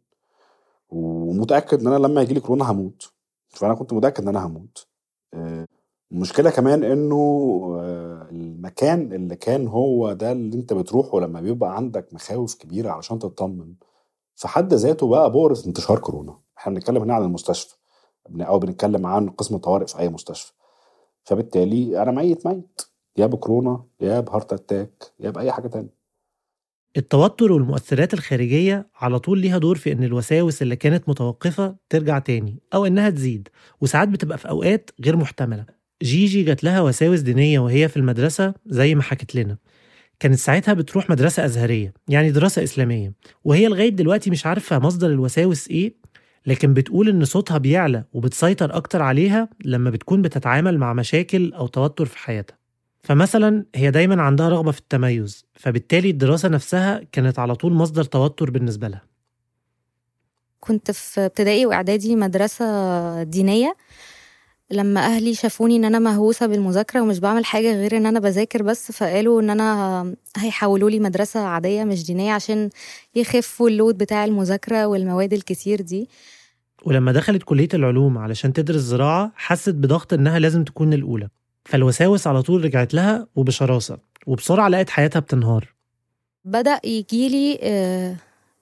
ومتأكد 0.89 1.81
إن 1.81 1.87
أنا 1.87 2.07
لما 2.07 2.21
يجي 2.21 2.33
لي 2.33 2.39
كورونا 2.39 2.71
هموت. 2.71 3.11
فأنا 3.49 3.73
كنت 3.73 3.93
متأكد 3.93 4.21
إن 4.21 4.27
أنا 4.27 4.45
هموت. 4.45 4.87
آه، 5.33 5.65
المشكلة 6.11 6.49
كمان 6.49 6.83
إنه 6.83 7.15
آه، 7.81 8.27
المكان 8.31 9.13
اللي 9.13 9.35
كان 9.35 9.67
هو 9.67 10.13
ده 10.13 10.31
اللي 10.31 10.55
أنت 10.57 10.73
بتروحه 10.73 11.19
لما 11.19 11.41
بيبقى 11.41 11.75
عندك 11.75 12.13
مخاوف 12.13 12.55
كبيرة 12.55 12.91
علشان 12.91 13.19
تطمن 13.19 13.73
في 14.35 14.47
حد 14.47 14.73
ذاته 14.73 15.07
بقى 15.07 15.31
بؤرة 15.31 15.57
انتشار 15.67 15.99
كورونا. 15.99 16.39
إحنا 16.57 16.73
بنتكلم 16.73 17.01
هنا 17.01 17.13
عن 17.13 17.21
المستشفى. 17.23 17.75
أو 18.39 18.59
بنتكلم 18.59 19.05
عن 19.05 19.29
قسم 19.29 19.55
الطوارئ 19.55 19.87
في 19.87 19.99
أي 19.99 20.09
مستشفى. 20.09 20.51
فبالتالي 21.23 22.01
أنا 22.01 22.11
ميت 22.11 22.47
ميت. 22.47 22.81
يا 23.17 23.25
بكورونا 23.25 23.83
يا 24.01 24.19
بهارت 24.19 24.53
أتاك 24.53 25.03
يا 25.19 25.29
بأي 25.29 25.51
حاجة 25.51 25.67
تانية. 25.67 26.05
التوتر 26.97 27.51
والمؤثرات 27.51 28.13
الخارجية 28.13 28.87
على 28.95 29.19
طول 29.19 29.39
ليها 29.39 29.57
دور 29.57 29.75
في 29.77 29.91
إن 29.91 30.03
الوساوس 30.03 30.61
اللي 30.61 30.75
كانت 30.75 31.09
متوقفة 31.09 31.75
ترجع 31.89 32.19
تاني 32.19 32.59
أو 32.73 32.85
إنها 32.85 33.09
تزيد 33.09 33.47
وساعات 33.81 34.07
بتبقى 34.07 34.37
في 34.37 34.49
أوقات 34.49 34.91
غير 35.05 35.15
محتملة. 35.17 35.65
جيجي 36.03 36.43
جات 36.43 36.63
لها 36.63 36.81
وساوس 36.81 37.19
دينية 37.19 37.59
وهي 37.59 37.87
في 37.87 37.97
المدرسة 37.97 38.53
زي 38.65 38.95
ما 38.95 39.01
حكت 39.03 39.35
لنا. 39.35 39.57
كانت 40.19 40.35
ساعتها 40.35 40.73
بتروح 40.73 41.09
مدرسة 41.09 41.45
أزهرية 41.45 41.93
يعني 42.07 42.31
دراسة 42.31 42.63
إسلامية 42.63 43.13
وهي 43.43 43.67
لغاية 43.67 43.89
دلوقتي 43.89 44.29
مش 44.29 44.45
عارفة 44.45 44.79
مصدر 44.79 45.07
الوساوس 45.07 45.67
إيه 45.67 45.95
لكن 46.47 46.73
بتقول 46.73 47.09
إن 47.09 47.25
صوتها 47.25 47.57
بيعلى 47.57 48.03
وبتسيطر 48.13 48.75
أكتر 48.77 49.01
عليها 49.01 49.49
لما 49.65 49.89
بتكون 49.89 50.21
بتتعامل 50.21 50.77
مع 50.77 50.93
مشاكل 50.93 51.53
أو 51.53 51.67
توتر 51.67 52.05
في 52.05 52.17
حياتها. 52.17 52.57
فمثلا 53.03 53.65
هي 53.75 53.91
دايما 53.91 54.21
عندها 54.21 54.49
رغبة 54.49 54.71
في 54.71 54.79
التميز 54.79 55.45
فبالتالي 55.53 56.09
الدراسة 56.09 56.49
نفسها 56.49 57.01
كانت 57.11 57.39
على 57.39 57.55
طول 57.55 57.73
مصدر 57.73 58.03
توتر 58.03 58.49
بالنسبة 58.49 58.87
لها. 58.87 59.01
كنت 60.59 60.91
في 60.91 61.21
ابتدائي 61.25 61.65
وإعدادي 61.65 62.15
مدرسة 62.15 63.23
دينية. 63.23 63.75
لما 64.71 64.99
أهلي 64.99 65.33
شافوني 65.35 65.75
إن 65.75 65.85
أنا 65.85 65.99
مهووسة 65.99 66.45
بالمذاكرة 66.45 67.01
ومش 67.01 67.19
بعمل 67.19 67.45
حاجة 67.45 67.73
غير 67.75 67.97
إن 67.97 68.05
أنا 68.05 68.19
بذاكر 68.19 68.63
بس 68.63 68.91
فقالوا 68.91 69.41
إن 69.41 69.49
أنا 69.49 70.15
هيحولوا 70.37 70.89
لي 70.89 70.99
مدرسة 70.99 71.39
عادية 71.39 71.83
مش 71.83 72.05
دينية 72.05 72.33
عشان 72.33 72.69
يخفوا 73.15 73.69
اللود 73.69 73.97
بتاع 73.97 74.25
المذاكرة 74.25 74.85
والمواد 74.87 75.33
الكتير 75.33 75.81
دي. 75.81 76.09
ولما 76.85 77.11
دخلت 77.11 77.43
كلية 77.43 77.67
العلوم 77.73 78.17
علشان 78.17 78.53
تدرس 78.53 78.81
زراعة 78.81 79.31
حست 79.35 79.69
بضغط 79.69 80.13
إنها 80.13 80.39
لازم 80.39 80.63
تكون 80.63 80.93
الأولى. 80.93 81.27
فالوساوس 81.65 82.27
على 82.27 82.41
طول 82.41 82.65
رجعت 82.65 82.93
لها 82.93 83.27
وبشراسة 83.35 83.97
وبسرعة 84.27 84.67
لقت 84.67 84.89
حياتها 84.89 85.19
بتنهار. 85.19 85.73
بدأ 86.45 86.79
يجيلي 86.83 87.59
آه، 87.63 88.15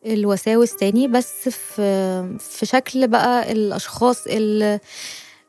الوساوس 0.05 0.75
تاني 0.75 1.07
بس 1.07 1.49
في 1.49 2.37
في 2.39 2.65
شكل 2.65 3.07
بقى 3.07 3.51
الأشخاص 3.51 4.27
اللي 4.27 4.79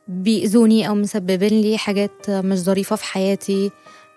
بيأذوني 0.08 0.88
أو 0.88 0.94
مسببين 0.94 1.60
لي 1.60 1.78
حاجات 1.78 2.30
مش 2.30 2.58
ظريفة 2.58 2.96
في 2.96 3.04
حياتي 3.04 3.70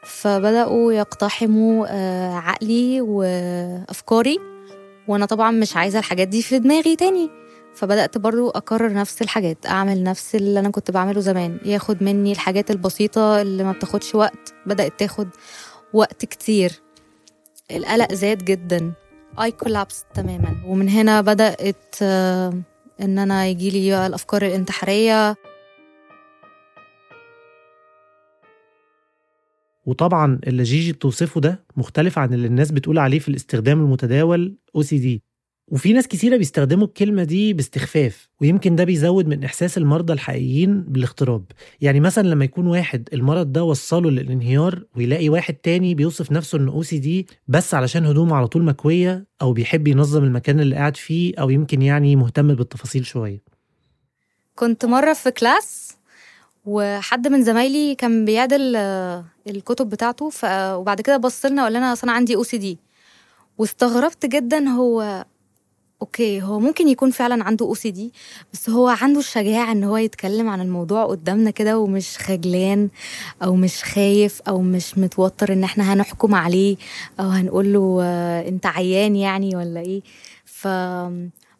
فبدأوا 0.04 0.94
يقتحموا 0.94 1.88
آه، 1.90 2.34
عقلي 2.34 3.02
وأفكاري 3.02 4.40
وأنا 5.08 5.26
طبعا 5.26 5.52
مش 5.52 5.76
عايزة 5.76 6.00
الحاجات 6.00 6.28
دي 6.28 6.42
في 6.42 6.60
دماغي 6.60 6.96
تاني. 6.96 7.30
فبدأت 7.76 8.18
برضو 8.18 8.50
أكرر 8.50 8.94
نفس 8.94 9.22
الحاجات 9.22 9.66
أعمل 9.66 10.04
نفس 10.04 10.36
اللي 10.36 10.60
أنا 10.60 10.70
كنت 10.70 10.92
بعمله 10.92 11.20
زمان 11.20 11.58
ياخد 11.66 12.04
مني 12.04 12.32
الحاجات 12.32 12.72
البسيطة 12.72 13.42
اللي 13.42 13.64
ما 13.64 13.72
بتاخدش 13.72 14.16
وقت 14.16 14.54
بدأت 14.66 15.00
تاخد 15.00 15.28
وقت 15.94 16.26
كتير. 16.26 16.72
القلق 17.72 18.14
زاد 18.14 18.46
جدا 18.46 18.94
I 19.40 19.50
collapsed 19.66 20.14
تماما 20.14 20.56
ومن 20.68 20.90
هنا 20.90 21.22
بدأت 21.22 21.96
آه، 22.02 22.54
إن 23.02 23.20
أنا 23.20 23.48
يجيلي 23.48 23.92
بقى 23.92 24.08
الأفكار 24.08 24.46
وطبعا 29.88 30.40
اللي 30.48 30.64
جيجي 30.64 30.92
بتوصفه 30.92 31.42
ده 31.42 31.64
مختلف 31.78 32.18
عن 32.20 32.34
اللي 32.34 32.48
الناس 32.48 32.72
بتقول 32.72 33.00
عليه 33.00 33.20
في 33.20 33.28
الاستخدام 33.30 33.82
المتداول 33.82 34.58
OCD 34.78 35.08
وفي 35.72 35.94
ناس 35.94 36.08
كتيرة 36.08 36.38
بيستخدموا 36.38 36.88
الكلمة 36.88 37.24
دي 37.24 37.54
باستخفاف 37.54 38.30
ويمكن 38.42 38.76
ده 38.76 38.84
بيزود 38.84 39.28
من 39.28 39.44
إحساس 39.44 39.78
المرضى 39.78 40.14
الحقيقيين 40.14 40.82
بالاغتراب. 40.82 41.46
يعني 41.82 42.00
مثلا 42.00 42.28
لما 42.28 42.46
يكون 42.46 42.68
واحد 42.68 43.10
المرض 43.14 43.52
ده 43.52 43.64
وصله 43.64 44.12
للانهيار 44.12 44.84
ويلاقي 44.96 45.30
واحد 45.30 45.54
تاني 45.54 45.96
بيوصف 45.96 46.32
نفسه 46.32 46.58
إنه 46.58 46.84
OCD 46.84 47.34
بس 47.48 47.74
علشان 47.74 48.06
هدومه 48.06 48.36
على 48.36 48.48
طول 48.48 48.64
مكوية 48.64 49.28
أو 49.42 49.54
بيحب 49.54 49.88
ينظم 49.88 50.24
المكان 50.24 50.60
اللي 50.60 50.76
قاعد 50.76 50.98
فيه 50.98 51.34
أو 51.40 51.50
يمكن 51.50 51.82
يعني 51.82 52.16
مهتم 52.16 52.56
بالتفاصيل 52.56 53.06
شوية. 53.06 53.42
كنت 54.56 54.86
مرة 54.86 55.14
في 55.14 55.32
class 55.32 55.97
وحد 56.68 57.28
من 57.28 57.44
زمايلي 57.44 57.96
كان 57.96 58.26
بيعدل 58.26 58.74
آه، 58.76 59.26
الكتب 59.48 59.90
بتاعته 59.90 60.30
ف... 60.30 60.46
وبعد 60.46 61.02
كده 61.02 61.18
بص 61.18 61.46
لنا 61.46 61.62
وقال 61.62 61.74
لنا 61.74 61.94
اصل 61.94 62.08
أنا 62.08 62.18
عندي 62.18 62.36
OCD 62.36 62.78
واستغربت 63.58 64.26
جدا 64.26 64.70
هو 64.70 65.26
okay 66.02 66.42
هو 66.42 66.60
ممكن 66.60 66.88
يكون 66.88 67.12
فعلا 67.12 67.44
عنده 67.44 67.66
OCD 67.66 68.14
بس 68.54 68.70
هو 68.70 68.88
عنده 68.88 69.20
الشجاعة 69.20 69.72
إن 69.72 69.84
هو 69.84 69.98
يتكلم 69.98 70.50
عن 70.50 70.62
الموضوع 70.62 71.06
قدامنا 71.06 71.52
كده 71.52 71.80
ومش 71.80 72.18
خجلان 72.18 72.90
أو 73.44 73.56
مش 73.56 73.84
خايف 73.84 74.42
أو 74.48 74.62
مش 74.62 74.98
متوتر 74.98 75.54
إن 75.54 75.64
إحنا 75.64 75.94
هنحكم 75.94 76.36
عليه 76.36 76.76
أو 77.20 77.26
هنقول 77.30 77.74
له 77.74 78.00
آه، 78.04 78.48
أنت 78.48 78.66
عيان 78.66 79.16
يعني 79.16 79.56
ولا 79.56 79.80
إيه. 79.80 80.02
ف 80.46 80.68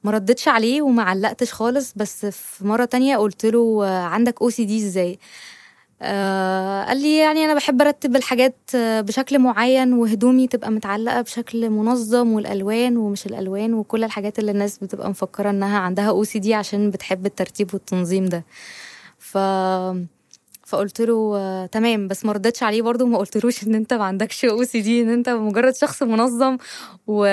ما 0.08 0.12
ردتش 0.12 0.48
عليه 0.48 0.82
وما 0.82 1.04
علقتش 1.04 1.54
خالص 1.54 1.94
بس 1.96 2.26
في 2.26 2.68
مرة 2.68 2.86
تانية 2.86 3.18
قلت 3.18 3.46
له 3.46 3.86
آه، 3.86 4.04
عندك 4.04 4.42
OCD 4.42 4.78
إزاي؟ 4.78 5.20
آه 6.02 6.84
قال 6.86 7.02
لي 7.02 7.18
يعني 7.18 7.46
أنا 7.46 7.54
بحب 7.56 7.82
أرتب 7.82 8.16
الحاجات 8.16 8.56
آه، 8.76 9.02
بشكل 9.02 9.40
معين 9.40 9.94
وهدومي 9.94 10.48
تبقى 10.48 10.72
متعلقة 10.72 11.22
بشكل 11.22 11.70
منظم 11.70 12.34
والألوان 12.34 12.98
ومش 12.98 13.26
الألوان 13.26 13.74
وكل 13.74 14.04
الحاجات 14.04 14.40
اللي 14.40 14.52
الناس 14.52 14.78
بتبقى 14.78 15.10
مفكرة 15.10 15.50
إنها 15.50 15.80
عندها 15.80 16.10
OCD 16.10 16.54
عشان 16.54 16.90
بتحب 16.92 17.26
الترتيب 17.26 17.74
والتنظيم 17.74 18.26
ده. 18.26 18.44
ف 19.20 19.38
فقلت 20.66 21.02
له 21.02 21.34
آه، 21.38 21.66
تمام. 21.66 22.08
بس 22.08 22.26
ما 22.26 22.32
ردتش 22.34 22.64
عليه 22.64 22.82
برضه 22.82 23.06
وما 23.06 23.18
قلتلوش 23.18 23.64
إن 23.68 23.76
أنت 23.76 23.94
ما 23.94 24.04
عندكش 24.04 24.46
OCD 24.46 25.02
إن 25.02 25.10
أنت 25.10 25.30
مجرد 25.30 25.76
شخص 25.76 26.04
منظم 26.04 26.58
و 27.08 27.26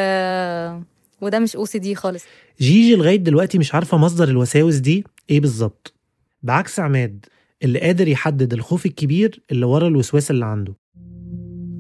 وده 1.25 1.38
مش 1.38 1.57
OCD 1.57 1.95
خالص. 1.95 2.23
جيجي 2.61 2.95
لغاية 2.97 3.16
دلوقتي 3.16 3.59
مش 3.59 3.75
عارفة 3.75 3.97
مصدر 3.97 4.28
الوساوس 4.28 4.75
دي 4.76 5.04
إيه 5.31 5.40
بالظبط. 5.40 5.95
بعكس 6.43 6.81
عماد 6.81 7.26
اللي 7.62 7.81
قادر 7.81 8.09
يحدد 8.09 8.52
الخوف 8.52 8.87
الكبير 8.87 9.43
اللي 9.50 9.66
ورا 9.66 9.88
الوسواس 9.88 10.31
اللي 10.31 10.45
عنده. 10.45 10.75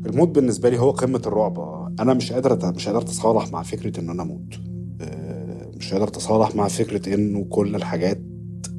الموت 0.06 0.28
بالنسبة 0.28 0.68
لي 0.70 0.78
هو 0.78 0.90
قمة 0.90 1.22
الرعب. 1.26 1.58
أنا 2.00 2.14
مش 2.14 2.32
قادر 2.32 2.72
مش 2.74 2.86
قادر 2.86 2.98
أتصالح 3.02 3.48
مع 3.52 3.62
فكرة 3.62 4.00
إن 4.00 4.10
أنا 4.10 4.22
أموت. 4.22 4.54
آه، 5.00 5.70
مش 5.76 5.92
قادر 5.92 6.08
أتصالح 6.08 6.54
مع 6.54 6.68
فكرة 6.68 7.14
إنه 7.14 7.44
كل 7.44 7.74
الحاجات 7.76 8.20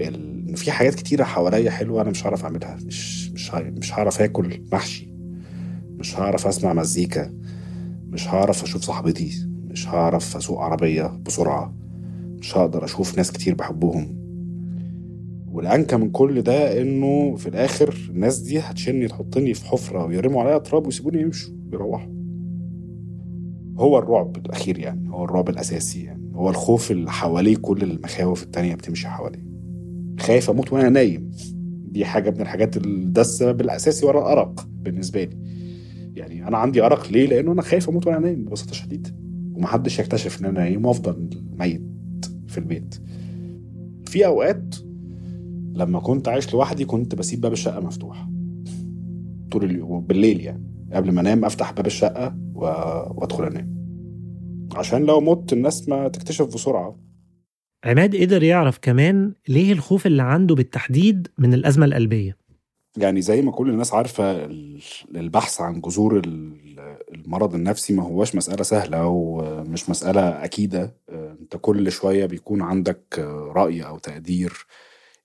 ال- 0.01 0.35
إن 0.49 0.55
في 0.55 0.71
حاجات 0.71 0.95
كتيرة 0.95 1.23
حواليا 1.23 1.71
حلوة 1.71 2.01
أنا 2.01 2.09
مش 2.09 2.25
هعرف 2.25 2.43
أعملها. 2.43 2.77
مش 2.85 3.29
مش 3.31 3.55
ه- 3.55 3.59
مش 3.77 3.93
هعرف 3.93 4.21
آكل 4.21 4.63
محشي. 4.71 5.09
مش 5.89 6.15
هعرف 6.19 6.47
أسمع 6.47 6.73
مزيكا. 6.73 7.33
مش 8.09 8.27
هعرف 8.27 8.63
أشوف 8.63 8.81
صاحبتي. 8.81 9.47
مش 9.75 9.87
هعرف 9.87 10.35
أسوق 10.35 10.59
عربية 10.59 11.19
بسرعة. 11.25 11.73
مش 12.39 12.57
هقدر 12.57 12.85
أشوف 12.85 13.17
ناس 13.17 13.31
كتير 13.31 13.55
بحبهم. 13.55 14.15
والأنكى 15.51 15.95
من 15.95 16.09
كل 16.09 16.41
ده 16.41 16.81
إنه 16.81 17.35
في 17.35 17.49
الآخر 17.49 17.95
الناس 18.09 18.39
دي 18.39 18.59
هتشني 18.59 19.07
تحطني 19.07 19.53
في 19.53 19.65
حفرة 19.65 20.05
ويرموا 20.05 20.43
عليا 20.43 20.57
تراب 20.57 20.85
ويسيبوني 20.85 21.21
يمشوا 21.21 21.53
يروحوا. 21.73 22.11
هو 23.77 23.97
الرعب 23.99 24.37
الأخير 24.37 24.79
يعني 24.79 25.09
هو 25.09 25.23
الرعب 25.25 25.49
الأساسي 25.49 26.03
يعني. 26.03 26.31
هو 26.35 26.49
الخوف 26.49 26.91
اللي 26.91 27.11
حواليه 27.11 27.55
كل 27.57 27.83
المخاوف 27.83 28.43
التانية 28.43 28.75
بتمشي 28.75 29.07
حواليه. 29.07 29.45
خايف 30.19 30.49
أموت 30.49 30.73
وأنا 30.73 30.89
نايم. 30.89 31.31
دي 31.91 32.05
حاجة 32.05 32.29
من 32.29 32.41
الحاجات 32.41 32.77
ال- 32.77 33.13
ده 33.13 33.21
السبب 33.21 33.61
الأساسي 33.61 34.05
ورا 34.05 34.19
الأرق 34.19 34.67
بالنسبة 34.81 35.23
لي. 35.23 35.37
يعني 36.15 36.47
أنا 36.47 36.57
عندي 36.57 36.85
أرق 36.85 37.11
ليه؟ 37.11 37.27
لأنه 37.27 37.51
أنا 37.51 37.61
خايف 37.61 37.89
أموت 37.89 38.07
وأنا 38.07 38.19
نايم 38.19 38.45
ببساطة 38.45 38.73
شديدة. 38.73 39.24
ومحدش 39.55 39.99
يكتشف 39.99 40.39
إن 40.41 40.45
أنا 40.45 40.59
نايم 40.59 40.85
وأفضل 40.85 41.29
ميت 41.59 41.81
في 42.47 42.57
البيت. 42.57 42.95
في 44.05 44.25
أوقات 44.25 44.75
لما 45.73 45.99
كنت 45.99 46.27
عايش 46.27 46.53
لوحدي 46.53 46.85
كنت 46.85 47.15
بسيب 47.15 47.41
باب 47.41 47.53
الشقة 47.53 47.79
مفتوح. 47.79 48.27
طول 49.51 49.63
اليوم 49.63 50.01
بالليل 50.01 50.41
يعني 50.41 50.63
قبل 50.93 51.11
ما 51.11 51.21
أنام 51.21 51.45
أفتح 51.45 51.71
باب 51.71 51.85
الشقة 51.85 52.37
و... 52.55 52.59
وأدخل 53.15 53.43
أنام. 53.43 53.75
عشان 54.75 55.03
لو 55.05 55.21
مت 55.21 55.53
الناس 55.53 55.89
ما 55.89 56.07
تكتشف 56.07 56.45
بسرعة. 56.53 56.99
عماد 57.85 58.15
قدر 58.15 58.43
يعرف 58.43 58.79
كمان 58.81 59.33
ليه 59.47 59.71
الخوف 59.71 60.07
اللي 60.07 60.23
عنده 60.23 60.55
بالتحديد 60.55 61.27
من 61.37 61.53
الأزمة 61.53 61.85
القلبية. 61.85 62.37
يعني 62.97 63.21
زي 63.21 63.41
ما 63.41 63.51
كل 63.51 63.69
الناس 63.69 63.93
عارفة 63.93 64.45
ال- 64.45 64.79
البحث 65.15 65.61
عن 65.61 65.81
جذور 65.81 66.19
ال- 66.19 66.74
المرض 67.15 67.55
النفسي 67.55 67.93
ما 67.93 68.03
هوش 68.03 68.35
مسألة 68.35 68.63
سهلة 68.63 69.07
ومش 69.07 69.89
مسألة 69.89 70.43
أكيدة. 70.43 70.95
أنت 71.09 71.57
كل 71.61 71.91
شوية 71.91 72.25
بيكون 72.25 72.61
عندك 72.61 73.19
رأي 73.55 73.81
أو 73.85 73.97
تقدير. 73.97 74.65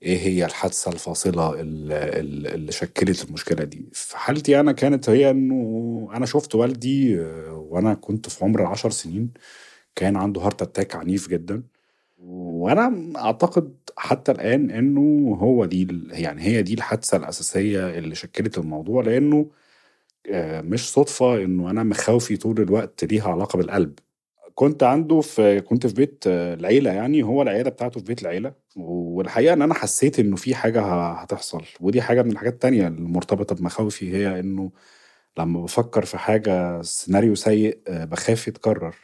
إيه 0.03 0.19
هي 0.19 0.45
الحادثة 0.45 0.93
الفاصلة 0.93 1.61
اللي, 1.61 2.73
شكلت 2.73 3.25
المشكلة 3.25 3.65
دي؟ 3.65 3.89
في 3.93 4.19
حالتي 4.19 4.61
أنا 4.61 4.73
كانت 4.73 5.09
هي 5.11 5.31
إنه 5.31 6.09
أنا 6.15 6.27
شفت 6.27 6.55
والدي 6.55 7.21
آه، 7.21 7.67
وأنا 7.71 7.95
كنت 7.95 8.29
في 8.29 8.45
عمر 8.45 8.61
العشر 8.61 8.91
سنين. 8.91 9.31
كان 9.97 10.17
عنده 10.17 10.41
heart 10.41 10.63
attack 10.63 10.97
عنيف 10.97 11.29
جدا. 11.29 11.63
وأنا 12.19 13.13
أعتقد 13.17 13.75
حتى 13.99 14.33
الآن 14.33 14.71
إنه 14.71 15.35
هو 15.41 15.65
دي 15.65 15.89
يعني 16.11 16.43
هي 16.43 16.63
دي 16.63 16.75
الحادثة 16.75 17.17
الأساسية 17.17 17.99
اللي 17.99 18.15
شكلت 18.15 18.59
الموضوع. 18.59 19.03
لأنه 19.03 19.39
آه، 19.39 19.60
مش 20.63 20.93
صدفة 20.93 21.37
إنه 21.45 21.71
أنا 21.71 21.83
مخاوفي 21.83 22.37
طول 22.37 22.61
الوقت 22.61 23.05
ليها 23.05 23.29
علاقة 23.31 23.57
بالقلب. 23.57 23.99
كنت 24.55 24.83
عنده 24.83 25.21
في 25.21 25.61
كنت 25.61 25.87
في 25.87 25.95
بيت 25.95 26.25
آه، 26.27 26.55
العيلة 26.55 26.93
يعني 26.93 27.23
هو 27.23 27.43
العيادة 27.43 27.71
بتاعته 27.71 28.01
في 28.01 28.07
بيت 28.07 28.23
العيلة. 28.23 28.55
والحقيقة 28.77 29.53
إن 29.55 29.63
أنا 29.63 29.75
حسيت 29.75 30.19
إنه 30.21 30.37
في 30.37 30.55
حاجة 30.55 30.83
ه- 30.83 31.13
هتحصل. 31.13 31.63
ودي 31.81 32.03
حاجة 32.03 32.23
من 32.23 32.33
الحاجات 32.33 32.53
التانية 32.53 32.89
المرتبطة 32.89 33.55
بمخاوفي 33.57 34.13
هي 34.17 34.41
إنه 34.41 34.73
لما 35.39 35.63
بفكر 35.63 36.05
في 36.05 36.19
حاجة 36.19 36.83
سيناريو 36.83 37.35
سيء 37.35 37.81
آه، 37.89 38.05
بخاف 38.05 38.49
يتكرر. 38.49 38.97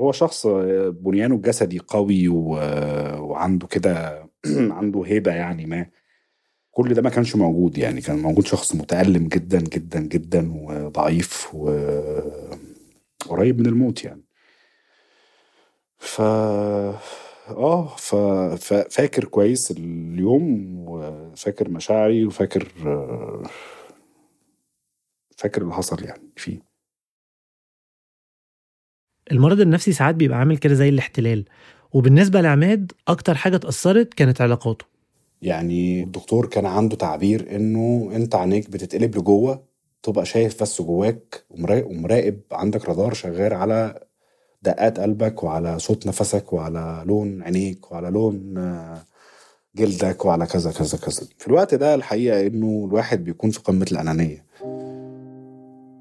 هو 0.00 0.12
شخص 0.12 0.46
آه، 0.46 0.88
بنيانه 0.90 1.34
الجسدي 1.36 1.78
قوي 1.78 2.28
وعنده 2.28 3.66
كده 3.66 4.22
عنده 4.78 5.02
هيبة 5.06 5.32
يعني 5.34 5.66
ما. 5.66 5.86
كل 6.74 6.94
ده 6.94 7.02
ما 7.02 7.10
كانش 7.10 7.36
موجود 7.36 7.78
يعني 7.78 8.00
كان 8.00 8.18
موجود 8.18 8.46
شخص 8.46 8.74
متألم 8.74 9.28
جدا 9.28 9.60
جدا 9.60 10.00
جدا 10.00 10.52
وضعيف 10.54 11.54
وقريب 11.54 12.40
من 13.60 13.66
الموت 13.66 14.04
يعني. 14.04 14.22
ف 15.98 16.20
آه 16.20 17.96
ف... 17.96 18.14
ففاكر 18.64 19.24
كويس 19.24 19.70
اليوم 19.70 20.74
وفاكر 20.88 21.68
مشاعري 21.70 22.24
وفاكر 22.26 22.68
فاكر 25.36 25.62
اللي 25.62 25.74
حصل 25.74 26.04
يعني 26.04 26.22
فيه. 26.36 26.62
المرض 29.32 29.60
النفسي 29.60 29.92
ساعات 29.92 30.14
بيبقى 30.14 30.38
عامل 30.38 30.58
كده 30.58 30.74
زي 30.74 30.88
الاحتلال 30.88 31.44
وبالنسبة 31.92 32.40
لعماد 32.40 32.92
أكتر 33.08 33.34
حاجة 33.34 33.56
اتأثرت 33.56 34.14
كانت 34.14 34.40
علاقاته. 34.40 34.91
يعني 35.42 36.02
الدكتور 36.02 36.46
كان 36.46 36.66
عنده 36.66 36.96
تعبير 36.96 37.56
إنه 37.56 38.10
أنت 38.14 38.34
عينيك 38.34 38.70
بتتقلب 38.70 39.16
لجوه 39.16 39.62
تبقى 40.02 40.24
شايف 40.26 40.62
بس 40.62 40.82
جواك 40.82 41.44
ومراقب, 41.50 42.40
عندك 42.52 42.88
رادار 42.88 43.14
شغال 43.14 43.54
على 43.54 44.00
دقات 44.62 45.00
قلبك 45.00 45.42
وعلى 45.42 45.78
صوت 45.78 46.06
نفسك 46.06 46.52
وعلى 46.52 47.02
لون 47.06 47.42
عينيك 47.42 47.92
وعلى 47.92 48.10
لون 48.10 48.58
آه، 48.58 49.04
جلدك 49.76 50.24
وعلى 50.24 50.46
كذا 50.46 50.72
كذا 50.72 50.98
كذا. 50.98 51.26
في 51.38 51.46
الوقت 51.46 51.74
ده 51.74 51.94
الحقيقة 51.94 52.46
إنه 52.46 52.84
الواحد 52.88 53.24
بيكون 53.24 53.50
في 53.50 53.60
قمة 53.60 53.86
الأنانية. 53.92 54.44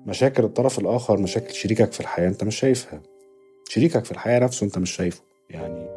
مشاكل 0.05 0.43
الطرف 0.43 0.79
الآخر 0.79 1.19
مشاكل 1.19 1.53
شريكك 1.53 1.91
في 1.91 1.99
الحياة 1.99 2.27
أنت 2.27 2.43
مش 2.43 2.55
شايفها. 2.55 3.01
شريكك 3.69 4.05
في 4.05 4.11
الحياة 4.11 4.39
نفسه 4.39 4.65
أنت 4.65 4.77
مش 4.77 4.91
شايفه. 4.91 5.21
يعني 5.49 5.90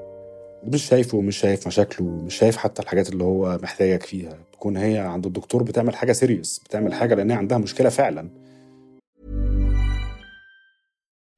مش 0.66 0.84
شايفه 0.86 1.18
ومش 1.18 1.36
شايف 1.36 1.66
مشاكله 1.66 2.06
مش 2.06 2.34
شايف 2.34 2.56
حتى 2.56 2.82
الحاجات 2.82 3.08
اللي 3.08 3.24
هو 3.24 3.58
محتاجك 3.62 4.02
فيها 4.02 4.38
تكون 4.52 4.76
هي 4.76 4.98
عند 4.98 5.26
الدكتور 5.26 5.62
بتعمل 5.62 5.96
حاجة 5.96 6.12
سيريس 6.12 6.60
بتعمل 6.64 6.94
حاجة 6.94 7.14
لأن 7.14 7.30
هي 7.30 7.36
عندها 7.36 7.58
مشكلة 7.58 7.88
فعلا 7.88 8.28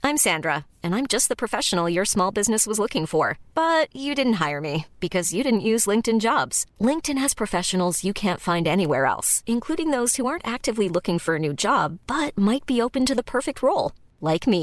I'm 0.09 0.19
Sandra, 0.29 0.67
and 0.85 0.95
I'm 0.95 1.09
just 1.09 1.29
the 1.29 1.43
professional 1.45 1.89
your 1.91 2.05
small 2.05 2.31
business 2.31 2.65
was 2.65 2.79
looking 2.79 3.07
for. 3.07 3.25
But 3.55 3.87
you 4.05 4.15
didn't 4.15 4.41
hire 4.45 4.61
me 4.61 4.77
because 5.01 5.33
you 5.35 5.43
didn't 5.43 5.69
use 5.73 5.89
LinkedIn 5.91 6.21
jobs. 6.21 6.57
LinkedIn 6.81 7.19
has 7.19 7.35
professionals 7.35 8.05
you 8.05 8.13
can't 8.13 8.47
find 8.51 8.69
anywhere 8.69 9.07
else, 9.07 9.43
including 9.49 9.91
those 9.91 10.15
who 10.15 10.27
aren't 10.27 10.47
actively 10.47 10.89
looking 10.89 11.19
for 11.19 11.35
a 11.35 11.41
new 11.47 11.53
job 11.53 11.99
but 12.07 12.39
might 12.39 12.65
be 12.67 12.81
open 12.81 13.05
to 13.07 13.17
the 13.17 13.31
perfect 13.37 13.63
role, 13.65 13.91
like 14.21 14.47
me. 14.47 14.63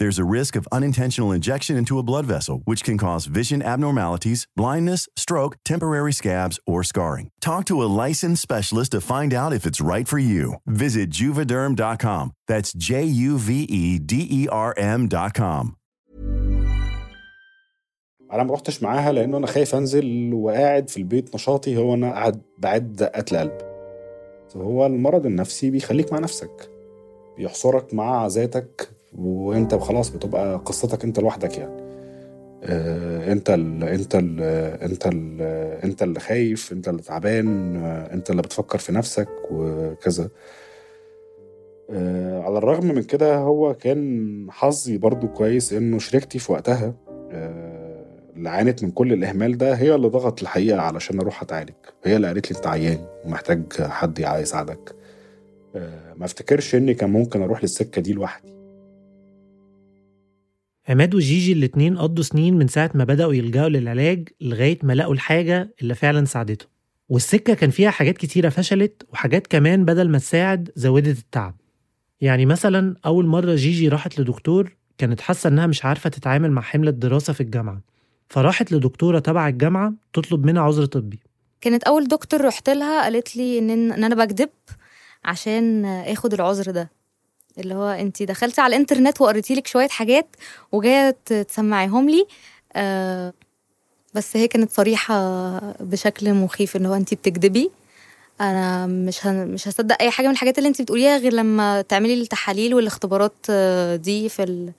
There's 0.00 0.18
a 0.18 0.30
risk 0.38 0.56
of 0.56 0.68
unintentional 0.70 1.32
injection 1.32 1.76
into 1.76 1.98
a 1.98 2.02
blood 2.02 2.26
vessel, 2.26 2.62
which 2.64 2.82
can 2.84 2.98
cause 2.98 3.26
vision 3.26 3.62
abnormalities, 3.62 4.46
blindness, 4.56 5.08
stroke, 5.16 5.56
temporary 5.64 6.12
scabs, 6.12 6.58
or 6.66 6.82
scarring. 6.82 7.30
Talk 7.40 7.64
to 7.66 7.82
a 7.82 7.92
licensed 8.06 8.42
specialist 8.42 8.92
to 8.92 9.00
find 9.00 9.32
out 9.32 9.52
if 9.52 9.64
it's 9.64 9.80
right 9.80 10.08
for 10.08 10.18
you. 10.18 10.54
Visit 10.66 11.10
juvederm.com. 11.10 12.32
That's 12.48 12.72
J 12.72 13.04
U 13.04 13.38
V 13.38 13.62
E 13.64 13.98
D 13.98 14.26
E 14.30 14.48
R 14.48 14.74
M.com. 14.76 15.76
انا 18.32 18.42
ما 18.42 18.54
رحتش 18.54 18.82
معاها 18.82 19.12
لانه 19.12 19.36
انا 19.36 19.46
خايف 19.46 19.74
انزل 19.74 20.34
وقاعد 20.34 20.90
في 20.90 20.96
البيت 20.96 21.34
نشاطي 21.34 21.76
هو 21.76 21.94
انا 21.94 22.12
قاعد 22.12 22.42
بعد 22.58 22.92
دقات 22.92 23.32
القلب 23.32 23.58
هو 24.56 24.86
المرض 24.86 25.26
النفسي 25.26 25.70
بيخليك 25.70 26.12
مع 26.12 26.18
نفسك 26.18 26.70
بيحصرك 27.36 27.94
مع 27.94 28.26
ذاتك 28.26 28.90
وانت 29.17 29.75
خلاص 29.75 30.09
بتبقى 30.09 30.57
قصتك 30.57 31.03
انت 31.03 31.19
لوحدك 31.19 31.57
يعني. 31.57 31.81
آه، 32.63 33.31
انت 33.31 33.49
ال 33.49 33.83
انت 33.83 34.15
ال 34.15 34.41
انت 34.91 35.07
ال 35.07 35.41
انت 35.83 36.03
اللي 36.03 36.19
خايف 36.19 36.71
انت 36.71 36.87
اللي 36.89 37.01
تعبان 37.01 37.75
انت 37.85 38.29
اللي 38.29 38.41
بتفكر 38.41 38.77
في 38.77 38.91
نفسك 38.91 39.29
وكذا. 39.51 40.29
آه، 41.89 42.41
على 42.41 42.57
الرغم 42.57 42.85
من 42.85 43.03
كده 43.03 43.37
هو 43.37 43.73
كان 43.73 44.47
حظي 44.51 44.97
برضو 44.97 45.27
كويس 45.27 45.73
انه 45.73 45.99
شريكتي 45.99 46.39
في 46.39 46.51
وقتها 46.51 46.93
آه، 47.31 48.05
اللي 48.35 48.49
عانت 48.49 48.83
من 48.83 48.91
كل 48.91 49.13
الإهمال 49.13 49.57
ده 49.57 49.73
هي 49.75 49.95
اللي 49.95 50.07
ضغط 50.07 50.41
الحقيقة 50.41 50.81
علشان 50.81 51.19
أروح 51.19 51.41
أتعالج. 51.41 51.73
هي 52.03 52.15
اللي 52.15 52.27
قالت 52.27 52.51
لي 52.51 52.57
أنت 52.57 52.67
عيان 52.67 53.05
ومحتاج 53.25 53.63
حد 53.81 54.19
يساعدك. 54.19 54.95
ما 56.15 56.25
أفتكرش 56.25 56.75
إني 56.75 56.93
كان 56.93 57.09
ممكن 57.09 57.41
أروح 57.41 57.63
للسكة 57.63 58.01
دي 58.01 58.13
لوحدي. 58.13 58.60
عماد 60.89 61.15
وجيجي 61.15 61.53
الاتنين 61.53 61.97
قضوا 61.97 62.23
سنين 62.23 62.57
من 62.57 62.67
ساعة 62.67 62.91
ما 62.93 63.03
بدأوا 63.03 63.33
يلجأوا 63.33 63.69
للعلاج 63.69 64.29
لغاية 64.41 64.79
ما 64.83 64.93
لقوا 64.93 65.13
الحاجة 65.13 65.75
اللي 65.81 65.95
فعلا 65.95 66.25
ساعدته. 66.25 66.65
والسكة 67.09 67.53
كان 67.53 67.69
فيها 67.69 67.89
حاجات 67.89 68.17
كتيرة 68.17 68.49
فشلت 68.49 69.03
وحاجات 69.13 69.47
كمان 69.47 69.85
بدل 69.85 70.09
ما 70.09 70.17
تساعد 70.17 70.71
زودت 70.75 71.17
التعب. 71.17 71.55
يعني 72.21 72.45
مثلا 72.45 72.95
أول 73.05 73.25
مرة 73.25 73.55
جيجي 73.55 73.87
راحت 73.87 74.19
لدكتور 74.19 74.75
كانت 74.97 75.21
حاسة 75.21 75.47
إنها 75.47 75.67
مش 75.67 75.85
عارفة 75.85 76.09
تتعامل 76.09 76.51
مع 76.51 76.61
حمل 76.61 76.87
الدراسة 76.87 77.33
في 77.33 77.41
الجامعة. 77.41 77.81
فراحت 78.29 78.71
لدكتورة 78.71 79.19
تبع 79.19 79.47
الجامعة 79.47 79.93
تطلب 80.13 80.45
منها 80.45 80.63
عذر 80.63 80.85
طبي. 80.85 81.19
كانت 81.61 81.83
أول 81.83 82.07
دكتور 82.07 82.45
رحت 82.45 82.69
لها 82.69 83.03
قالت 83.03 83.35
لي 83.35 83.59
إن 83.59 83.91
أنا 83.91 84.25
بكذب 84.25 84.49
عشان 85.25 85.85
آخد 85.85 86.33
العذر 86.33 86.71
ده. 86.71 86.91
اللي 87.57 87.73
هو 87.73 87.87
انت 87.89 88.23
دخلتي 88.23 88.61
على 88.61 88.75
الانترنت 88.75 89.21
وقريتي 89.21 89.55
لك 89.55 89.67
شوية 89.67 89.87
حاجات 89.87 90.35
وجاية 90.71 91.17
تسمعيهم 91.47 92.09
لي. 92.09 92.25
آه 92.73 93.33
بس 94.13 94.37
هي 94.37 94.47
كانت 94.47 94.71
صريحة 94.71 95.59
بشكل 95.79 96.33
مخيف 96.33 96.75
ان 96.75 96.85
هو 96.85 96.93
انت 96.95 97.13
بتكذبي 97.13 97.71
أنا 98.41 98.87
مش 98.87 99.25
مش 99.25 99.67
هصدق 99.67 99.97
اي 100.01 100.11
حاجة 100.11 100.27
من 100.27 100.33
الحاجات 100.33 100.57
اللي 100.57 100.69
انت 100.69 100.81
بتقوليها 100.81 101.17
غير 101.17 101.33
لما 101.33 101.81
تعملي 101.81 102.13
التحاليل 102.13 102.75
والاختبارات 102.75 103.33
آه، 103.49 103.95
دي 103.95 104.29
في 104.29 104.43
ال... 104.43 104.71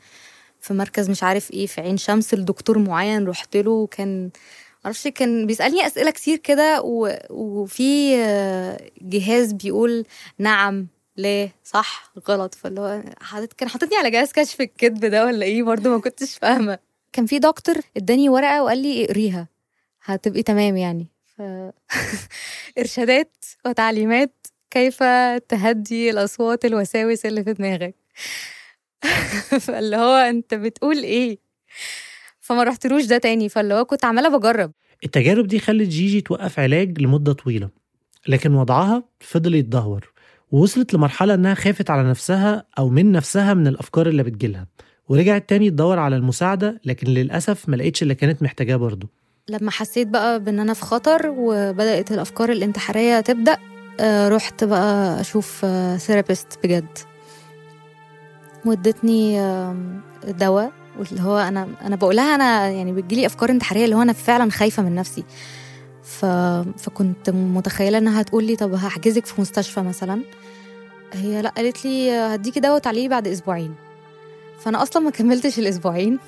في 0.60 0.74
مركز 0.74 1.10
مش 1.10 1.22
عارف 1.22 1.50
إيه 1.50 1.66
في 1.66 1.80
عين 1.80 1.96
شمس 1.96 2.34
الدكتور 2.34 2.78
معين 2.78 3.26
رحت 3.26 3.56
له 3.56 3.86
كان 3.86 4.30
معرفش 4.84 5.08
كان 5.08 5.46
بيسألني 5.46 5.86
أسئلة 5.86 6.10
كتير 6.10 6.36
كده 6.38 6.82
و... 6.82 7.16
وفي 7.30 8.16
آه، 8.16 8.90
جهاز 9.02 9.52
بيقول 9.52 10.04
نعم 10.38 10.86
ليه؟ 11.16 11.54
صح 11.64 12.12
غلط. 12.28 12.54
فاللي 12.54 12.80
هو 12.80 13.02
حاطط 13.20 13.52
كان 13.52 13.68
حاططني 13.68 13.96
على 13.96 14.10
جهاز 14.10 14.32
كشف 14.32 14.60
الكذب 14.60 15.04
ده 15.04 15.26
ولا 15.26 15.46
إيه؟ 15.46 15.62
برضه 15.62 15.90
ما 15.90 16.00
كنتش 16.00 16.38
فاهمة. 16.38 16.78
كان 17.12 17.26
في 17.26 17.38
دكتور 17.38 17.74
اداني 17.96 18.28
ورقة 18.28 18.62
وقال 18.62 18.78
لي 18.82 19.04
اقريها. 19.04 19.48
هتبقي 20.04 20.42
تمام 20.42 20.76
يعني. 20.76 21.06
ف... 21.36 21.42
إرشادات 22.78 23.36
وتعليمات 23.66 24.46
كيف 24.70 25.02
تهدي 25.48 26.10
الأصوات 26.10 26.64
الوساوس 26.64 27.26
اللي 27.26 27.44
في 27.44 27.52
دماغك. 27.52 27.94
فاللي 29.66 29.96
هو 29.96 30.14
أنت 30.14 30.54
بتقول 30.54 30.96
إيه؟ 31.02 31.38
فما 32.40 32.62
رحتلوش 32.62 33.04
ده 33.04 33.18
تاني. 33.18 33.48
فاللي 33.48 33.74
هو 33.74 33.84
كنت 33.84 34.04
عمالة 34.04 34.38
بجرب. 34.38 34.72
التجارب 35.04 35.46
دي 35.46 35.58
خلت 35.58 35.88
جيجي 35.88 36.20
توقف 36.20 36.58
علاج 36.58 37.00
لمدة 37.00 37.32
طويلة 37.32 37.70
لكن 38.28 38.54
وضعها 38.54 39.02
فضل 39.20 39.54
يتدهور. 39.54 40.11
ووصلت 40.52 40.94
لمرحلة 40.94 41.34
إنها 41.34 41.54
خافت 41.54 41.90
على 41.90 42.10
نفسها 42.10 42.64
أو 42.78 42.88
من 42.88 43.12
نفسها 43.12 43.54
من 43.54 43.66
الأفكار 43.66 44.08
اللي 44.08 44.22
بتجيلها 44.22 44.66
ورجعت 45.08 45.48
تاني 45.48 45.70
تدور 45.70 45.98
على 45.98 46.16
المساعدة 46.16 46.80
لكن 46.84 47.06
للأسف 47.08 47.68
ما 47.68 47.76
لقيتش 47.76 48.02
اللي 48.02 48.14
كانت 48.14 48.42
محتاجاه 48.42 48.76
برضه. 48.76 49.08
لما 49.48 49.70
حسيت 49.70 50.08
بقى 50.08 50.40
بإن 50.40 50.60
أنا 50.60 50.74
في 50.74 50.82
خطر 50.82 51.34
وبدأت 51.38 52.12
الأفكار 52.12 52.52
الانتحارية 52.52 53.20
تبدأ 53.20 53.56
آه، 54.00 54.28
رحت 54.28 54.64
بقى 54.64 55.20
أشوف 55.20 55.66
ثيرابيست 55.96 56.58
بجد. 56.64 56.98
وادتني 58.66 59.36
دواء 60.28 60.72
واللي 60.98 61.22
هو 61.22 61.38
أنا 61.38 61.68
أنا 61.84 61.96
بقولها 61.96 62.34
أنا 62.34 62.68
يعني 62.68 62.92
بتجيلي 62.92 63.26
أفكار 63.26 63.50
انتحارية 63.50 63.84
اللي 63.84 63.96
هو 63.96 64.02
أنا 64.02 64.12
فعلا 64.12 64.50
خايفة 64.50 64.82
من 64.82 64.94
نفسي. 64.94 65.24
ف... 66.04 66.24
فكنت 66.78 67.30
متخيلة 67.30 67.98
إنها 67.98 68.20
هتقول 68.20 68.44
لي 68.44 68.56
طب 68.56 68.74
هحجزك 68.74 69.26
في 69.26 69.40
مستشفى 69.40 69.80
مثلا. 69.80 70.22
هي 71.12 71.42
لأ 71.42 71.48
قالت 71.48 71.84
لي 71.84 72.10
هديكي 72.12 72.60
دواء 72.60 72.78
تعالي 72.78 73.08
بعد 73.08 73.28
أسبوعين. 73.28 73.74
فأنا 74.60 74.82
أصلا 74.82 75.02
ما 75.02 75.10
كملتش 75.10 75.58
الأسبوعين. 75.58 76.18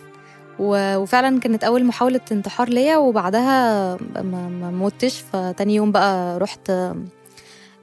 و- 0.58 0.96
وفعلا 0.96 1.40
كانت 1.40 1.64
أول 1.64 1.84
محاولة 1.84 2.20
انتحار 2.32 2.68
ليا 2.68 2.96
وبعدها 2.96 3.96
ما 4.22 4.48
ما 4.48 4.70
متش. 4.70 5.20
فتاني 5.32 5.74
يوم 5.74 5.92
بقى 5.92 6.38
رحت 6.38 6.70
آه، 6.70 6.96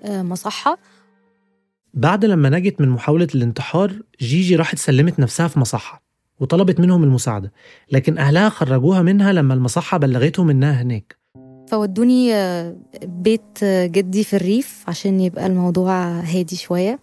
مصحة. 0.06 0.77
بعد 1.93 2.25
لما 2.25 2.49
نجت 2.49 2.82
من 2.82 2.89
محاولة 2.89 3.27
الانتحار 3.36 3.93
جيجي 4.21 4.56
راحت 4.56 4.77
سلمت 4.77 5.19
نفسها 5.19 5.47
في 5.47 5.60
مصحة 5.60 6.04
وطلبت 6.39 6.80
منهم 6.80 7.04
المساعدة. 7.04 7.51
لكن 7.91 8.17
أهلها 8.17 8.49
خرجوها 8.49 9.01
منها 9.01 9.34
لما 9.34 9.54
المصحة 9.54 9.97
بلغتهم 9.97 10.49
إنها 10.49 10.82
هناك. 10.82 11.21
فودوني 11.72 12.34
آه، 12.36 12.76
بيت 13.04 13.64
آه، 13.64 13.86
جدي 13.86 14.24
في 14.24 14.36
الريف 14.36 14.84
عشان 14.88 15.20
يبقى 15.20 15.46
الموضوع 15.46 16.20
هادي 16.20 16.56
شوية. 16.56 17.00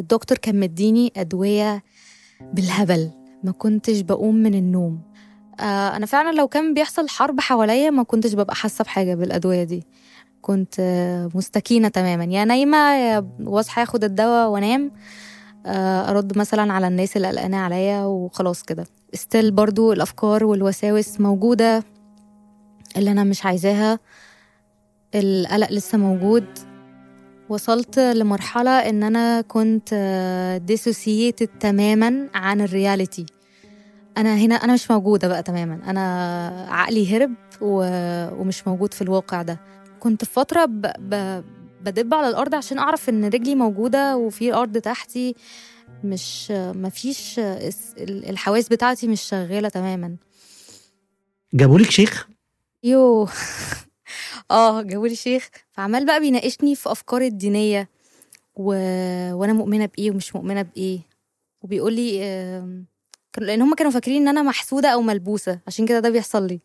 الدكتور 0.00 0.38
كان 0.38 0.60
مديني 0.60 1.12
أدوية 1.16 1.82
بالهبل. 2.52 3.10
ما 3.44 3.52
كنتش 3.52 4.00
بقوم 4.00 4.34
من 4.34 4.54
النوم. 4.54 5.00
آه، 5.60 5.96
أنا 5.96 6.06
فعلا 6.06 6.36
لو 6.36 6.48
كان 6.48 6.74
بيحصل 6.74 7.08
حرب 7.08 7.40
حواليا 7.40 7.90
ما 7.90 8.02
كنتش 8.02 8.34
ببقى 8.34 8.54
حاسة 8.54 8.84
بحاجة 8.84 9.14
بالأدوية 9.14 9.64
دي. 9.64 9.84
كنت 10.42 10.74
مستكينة 11.34 11.88
تماما. 11.88 12.24
يا 12.24 12.44
نايمة 12.44 12.94
يا 12.94 13.28
واصحى 13.40 13.82
اخد 13.82 14.04
الدواء 14.04 14.48
وأنام. 14.48 14.90
أرد 16.08 16.38
مثلا 16.38 16.72
على 16.72 16.88
الناس 16.88 17.16
اللي 17.16 17.28
قلقانة 17.28 17.56
عليا 17.56 18.04
وخلاص 18.04 18.62
كده. 18.62 18.86
still 19.14 19.50
برضو 19.50 19.92
الأفكار 19.92 20.44
والوساوس 20.44 21.20
موجودة. 21.20 21.93
اللي 22.96 23.10
أنا 23.10 23.24
مش 23.24 23.44
عايزاها 23.46 23.98
القلق 25.14 25.72
لسه 25.72 25.98
موجود. 25.98 26.44
وصلت 27.48 27.98
لمرحلة 27.98 28.70
إن 28.70 29.02
أنا 29.02 29.40
كنت 29.40 29.94
dissociated 30.66 31.48
تماما 31.60 32.28
عن 32.34 32.60
ال 32.60 32.68
reality 32.68 33.26
أنا 34.16 34.36
هنا 34.36 34.54
أنا 34.54 34.72
مش 34.72 34.90
موجودة 34.90 35.28
بقى 35.28 35.42
تماما. 35.42 35.90
أنا 35.90 36.66
عقلي 36.70 37.16
هرب 37.16 37.34
و... 37.60 37.82
ومش 38.40 38.66
موجود 38.66 38.94
في 38.94 39.02
الواقع 39.02 39.42
ده. 39.42 39.60
كنت 40.00 40.24
في 40.24 40.32
فترة 40.32 40.64
ب... 40.64 40.80
ب... 40.98 41.44
بدب 41.84 42.14
على 42.14 42.28
الأرض 42.28 42.54
عشان 42.54 42.78
أعرف 42.78 43.08
إن 43.08 43.24
رجلي 43.24 43.54
موجودة 43.54 44.16
وفي 44.16 44.54
أرض 44.54 44.78
تحتي. 44.78 45.34
مش 46.04 46.50
مفيش 46.50 47.40
الحواس 47.98 48.68
بتاعتي 48.68 49.08
مش 49.08 49.20
شغالة 49.22 49.68
تماما. 49.68 50.16
جابولك 51.54 51.90
شيخ؟ 51.90 52.28
يو 52.84 53.28
آه 54.50 54.82
جابولي 54.82 55.16
شيخ. 55.16 55.48
فعمال 55.72 56.06
بقى 56.06 56.20
بيناقشني 56.20 56.74
في 56.76 56.92
افكاري 56.92 57.26
الدينية 57.26 57.88
و... 58.56 58.64
وأنا 59.34 59.52
مؤمنة 59.52 59.86
بإيه 59.86 60.10
ومش 60.10 60.36
مؤمنة 60.36 60.62
بإيه. 60.62 61.00
وبيقول 61.62 61.92
لي 61.92 62.18
كانوا- 63.32 63.46
لأن 63.48 63.62
هم 63.62 63.74
كانوا 63.74 63.92
فاكرين 63.92 64.22
إن 64.22 64.28
أنا 64.28 64.42
محسودة 64.42 64.88
أو 64.88 65.02
ملبوسة. 65.02 65.60
عشان 65.66 65.86
كده 65.86 66.00
ده 66.00 66.10
بيحصل 66.10 66.46
لي. 66.46 66.60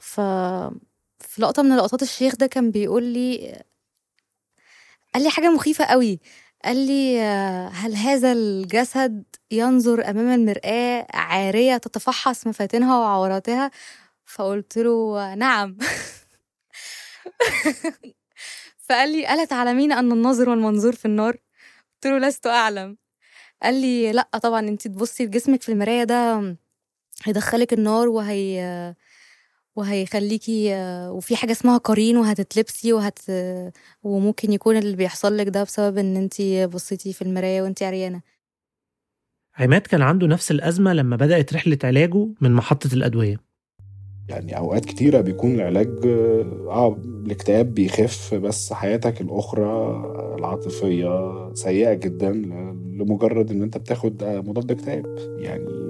ف 0.00 0.20
في 1.20 1.42
لقطة 1.42 1.62
من 1.62 1.76
لقطات 1.76 2.02
الشيخ 2.02 2.36
ده 2.36 2.46
كان 2.46 2.70
بيقول 2.70 3.02
لي 3.04 3.62
قال 5.14 5.22
لي 5.22 5.30
حاجة 5.30 5.50
مخيفة 5.50 5.84
قوي. 5.84 6.20
قال 6.64 6.76
لي 6.86 7.20
هل 7.72 7.94
هذا 7.96 8.32
الجسد 8.32 9.24
ينظر 9.50 10.10
أمام 10.10 10.28
المرآة 10.28 11.06
عارية 11.14 11.76
تتفحص 11.76 12.46
مفاتنها 12.46 12.98
وعوراتها؟ 12.98 13.70
فقلت 14.26 14.78
له 14.78 15.34
نعم. 15.34 15.78
فقال 18.88 19.12
لي 19.12 19.34
ألا 19.34 19.44
تعلمين 19.44 19.92
أن 19.92 20.12
الناظر 20.12 20.50
والمنظور 20.50 20.92
في 20.92 21.04
النار؟ 21.04 21.32
قلت 21.94 22.06
له 22.06 22.18
لست 22.18 22.46
أعلم. 22.46 22.96
قال 23.62 23.74
لي 23.74 24.12
لا 24.12 24.28
طبعا 24.42 24.60
انت 24.60 24.88
تبصي 24.88 25.26
لجسمك 25.26 25.62
في 25.62 25.72
المراية 25.72 26.04
ده 26.04 26.56
هيدخلك 27.24 27.72
النار 27.72 28.08
وهي 28.08 28.94
وهيخليكي 29.76 30.74
وفي 31.08 31.36
حاجة 31.36 31.52
اسمها 31.52 31.78
قرين 31.78 32.16
وهتتلبسي 32.16 32.92
وهت 32.92 33.18
وممكن 34.02 34.52
يكون 34.52 34.76
اللي 34.76 34.96
بيحصل 34.96 35.36
لك 35.36 35.48
ده 35.48 35.62
بسبب 35.62 35.98
إن 35.98 36.16
انت 36.16 36.42
بصيتي 36.74 37.12
في 37.12 37.22
المراية 37.22 37.62
وانت 37.62 37.82
عريانة. 37.82 38.20
عماد 39.58 39.80
كان 39.80 40.02
عنده 40.02 40.26
نفس 40.26 40.50
الأزمة 40.50 40.92
لما 40.92 41.16
بدأت 41.16 41.54
رحلة 41.54 41.78
علاجه 41.84 42.28
من 42.40 42.52
محطة 42.52 42.94
الأدوية. 42.94 43.36
يعني 44.28 44.56
أوقات 44.56 44.84
كتيرة 44.84 45.20
بيكون 45.20 45.54
العلاج 45.54 46.06
آه 46.06 46.96
الاكتئاب 47.26 47.74
بيخف 47.74 48.34
بس 48.34 48.72
حياتك 48.72 49.20
الأخرى 49.20 49.96
العاطفية 50.38 51.10
سيئة 51.54 51.94
جدا 51.94 52.30
لمجرد 52.98 53.50
إن 53.50 53.62
أنت 53.62 53.78
بتاخد 53.78 54.24
مضاد 54.24 54.70
اكتئاب. 54.70 55.36
يعني 55.38 55.81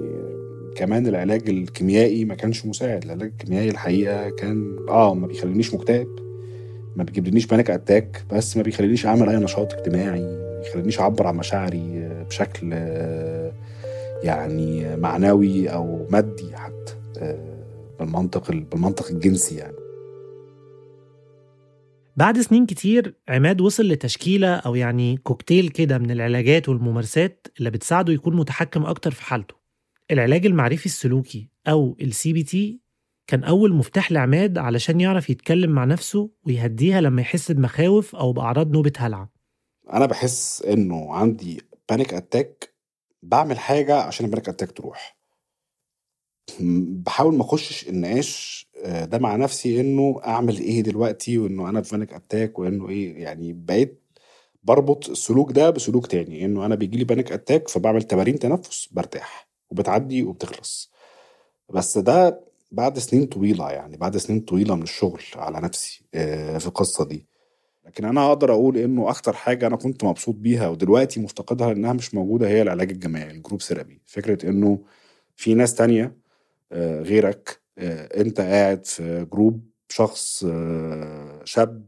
كمان 0.77 1.07
العلاج 1.07 1.49
الكيميائي 1.49 2.25
ما 2.25 2.35
كانش 2.35 2.65
مساعد 2.65 3.03
العلاج 3.03 3.29
الكيميائي 3.29 3.69
الحقيقة 3.69 4.29
كان 4.29 4.75
آه 4.89 5.13
ما 5.13 5.27
بيخلينيش 5.27 5.73
مكتئب 5.73 6.07
ما 6.95 7.03
بيجيبليش 7.03 7.45
panic 7.45 7.69
attack 7.69 8.23
بس 8.31 8.57
ما 8.57 8.63
بيخلينيش 8.63 9.05
أعمل 9.05 9.29
أي 9.29 9.35
نشاط 9.35 9.73
اجتماعي 9.73 10.21
ما 10.21 10.61
بيخلينيش 10.63 10.99
أعبر 10.99 11.27
عن 11.27 11.35
مشاعري 11.35 12.09
بشكل 12.29 12.73
يعني 14.23 14.95
معنوي 14.97 15.69
أو 15.69 16.07
مادي 16.09 16.55
حتى 16.55 16.95
آه، 17.17 17.63
بالمنطق 17.99 18.51
بالمنطق 18.51 19.11
الجنسي 19.11 19.55
يعني. 19.55 19.75
بعد 22.17 22.39
سنين 22.39 22.65
كتير 22.65 23.15
عماد 23.29 23.61
وصل 23.61 23.83
لتشكيلة 23.83 24.55
أو 24.55 24.75
يعني 24.75 25.17
كوكتيل 25.17 25.69
كده 25.69 25.97
من 25.97 26.11
العلاجات 26.11 26.69
والممارسات 26.69 27.47
اللي 27.59 27.69
بتساعده 27.69 28.13
يكون 28.13 28.35
متحكم 28.35 28.85
أكتر 28.85 29.11
في 29.11 29.23
حالته. 29.23 29.62
العلاج 30.11 30.45
المعرفي 30.45 30.85
السلوكي 30.85 31.49
أو 31.67 31.97
ال 32.01 32.33
CBT 32.33 32.79
كان 33.27 33.43
أول 33.43 33.73
مفتاح 33.73 34.11
لعماد 34.11 34.57
علشان 34.57 35.01
يعرف 35.01 35.29
يتكلم 35.29 35.71
مع 35.71 35.85
نفسه 35.85 36.29
ويهديها 36.43 37.01
لما 37.01 37.21
يحس 37.21 37.51
بمخاوف 37.51 38.15
أو 38.15 38.33
بأعراض 38.33 38.71
نوبة 38.71 38.93
هلع. 38.97 39.29
أنا 39.93 40.05
بحس 40.05 40.61
إنه 40.61 41.13
عندي 41.13 41.61
panic 41.89 42.13
attack 42.13 42.73
بعمل 43.23 43.59
حاجة 43.59 43.95
عشان 43.95 44.25
ال 44.25 44.29
panic 44.29 44.49
attack 44.49 44.71
تروح. 44.71 45.17
بحاول 46.59 47.35
ما 47.35 47.41
أخشش 47.41 47.89
النقاش 47.89 48.67
آه، 48.85 49.05
ده 49.05 49.17
مع 49.19 49.35
نفسي 49.35 49.81
إنه 49.81 50.21
أعمل 50.25 50.57
إيه 50.57 50.81
دلوقتي 50.81 51.37
وإنه 51.37 51.69
أنا 51.69 51.81
في 51.81 51.91
panic 51.91 52.13
attack 52.13 52.59
وإنه 52.59 52.89
إيه 52.89 53.23
يعني 53.23 53.53
بقيت 53.53 54.03
بربط 54.63 55.09
السلوك 55.09 55.51
ده 55.51 55.69
بسلوك 55.69 56.07
تاني 56.07 56.45
إنه 56.45 56.65
أنا 56.65 56.75
بيجي 56.75 56.97
لي 56.97 57.03
panic 57.03 57.31
attack 57.31 57.67
فبعمل 57.67 58.03
تمارين 58.03 58.39
تنفس 58.39 58.87
برتاح. 58.91 59.42
وبتعدي 59.73 60.23
وبتخلص. 60.23 60.91
بس 61.69 61.97
ده 61.97 62.43
بعد 62.71 62.99
سنين 62.99 63.25
طويلة 63.25 63.71
يعني 63.71 63.97
بعد 63.97 64.17
سنين 64.17 64.39
طويلة 64.39 64.75
من 64.75 64.83
الشغل 64.83 65.21
على 65.35 65.61
نفسي 65.61 66.05
آه، 66.13 66.57
في 66.57 66.67
القصة 66.67 67.05
دي. 67.05 67.27
لكن 67.85 68.05
أنا 68.05 68.27
أقدر 68.27 68.51
أقول 68.51 68.77
إنه 68.77 69.09
أكتر 69.09 69.33
حاجة 69.33 69.67
أنا 69.67 69.75
كنت 69.75 70.03
مبسوط 70.03 70.35
بيها 70.35 70.67
ودلوقتي 70.69 71.19
مفتقدها 71.19 71.71
إنها 71.71 71.93
مش 71.93 72.13
موجودة 72.13 72.47
هي 72.47 72.61
العلاج 72.61 72.91
الجماعي 72.91 73.31
ال 73.31 73.36
group 73.36 73.61
therapy. 73.61 74.01
فكرة 74.05 74.49
إنه 74.49 74.79
في 75.35 75.53
ناس 75.53 75.75
تانية 75.75 76.15
آه، 76.71 77.01
غيرك 77.01 77.61
آه، 77.77 78.21
أنت 78.21 78.41
قاعد 78.41 78.85
في 78.85 79.27
جروب 79.33 79.63
شخص 79.89 80.45
شاب 81.43 81.87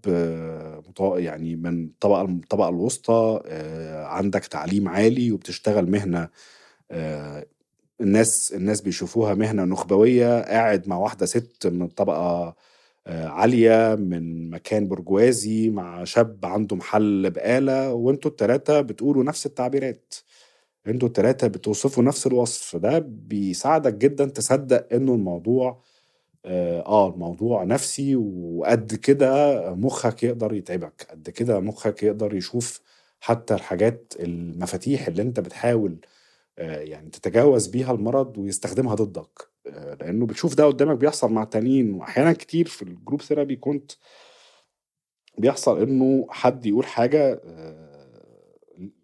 يعني 1.17 1.55
من 1.55 1.83
الطبقه 1.85 2.21
الطبقه 2.21 2.69
الوسطى 2.69 3.41
عندك 4.05 4.45
تعليم 4.45 4.87
عالي 4.87 5.31
وبتشتغل 5.31 5.91
مهنة 5.91 6.29
الناس 8.01 8.53
الناس 8.53 8.81
بيشوفوها 8.81 9.33
مهنة 9.33 9.63
نخبوية 9.63 10.41
قاعد 10.41 10.87
مع 10.87 10.97
واحدة 10.97 11.25
ست 11.25 11.67
من 11.67 11.87
طبقة 11.87 12.55
آه، 13.07 13.27
عالية 13.27 13.95
من 13.95 14.49
مكان 14.49 14.87
برجوازي 14.87 15.69
مع 15.69 16.03
شاب 16.03 16.45
عنده 16.45 16.75
محل 16.75 17.29
بقالة 17.29 17.93
وانتوا 17.93 18.31
التلاتة 18.31 18.81
بتقولوا 18.81 19.23
نفس 19.23 19.45
التعبيرات. 19.45 20.13
أنتوا 20.87 21.07
التلاتة 21.07 21.47
بتوصفوا 21.47 22.03
نفس 22.03 22.27
الوصف. 22.27 22.75
ده 22.75 22.99
بيساعدك 22.99 23.93
جدا 23.93 24.25
تصدق 24.25 24.87
انه 24.93 25.13
الموضوع 25.13 25.81
آه 26.45 26.81
آه، 26.85 27.09
الموضوع 27.13 27.63
نفسي 27.63 28.15
وقد 28.15 28.95
كده 28.95 29.61
مخك 29.75 30.23
يقدر 30.23 30.53
يتعبك 30.53 31.07
قد 31.11 31.29
كده 31.29 31.59
مخك 31.59 32.03
يقدر 32.03 32.35
يشوف 32.35 32.81
حتى 33.19 33.53
الحاجات 33.53 34.13
المفاتيح 34.19 35.07
اللي 35.07 35.21
انت 35.21 35.39
بتحاول 35.39 35.97
يعني 36.57 37.09
تتجاوز 37.09 37.67
بيها 37.67 37.91
المرض 37.91 38.37
ويستخدمها 38.37 38.95
ضدك. 38.95 39.49
آه، 39.67 39.93
لأنه 39.95 40.25
بتشوف 40.25 40.55
ده 40.55 40.65
قدامك 40.65 40.97
بيحصل 40.97 41.31
مع 41.33 41.43
التانيين 41.43 41.93
واحيانا 41.93 42.33
كتير 42.33 42.67
في 42.67 42.81
ال 42.81 42.88
group 42.88 43.21
therapy 43.21 43.55
كنت 43.55 43.91
بيحصل 45.37 45.81
إنه 45.81 46.27
حد 46.29 46.65
يقول 46.65 46.85
حاجة 46.85 47.41
آه، 47.45 47.95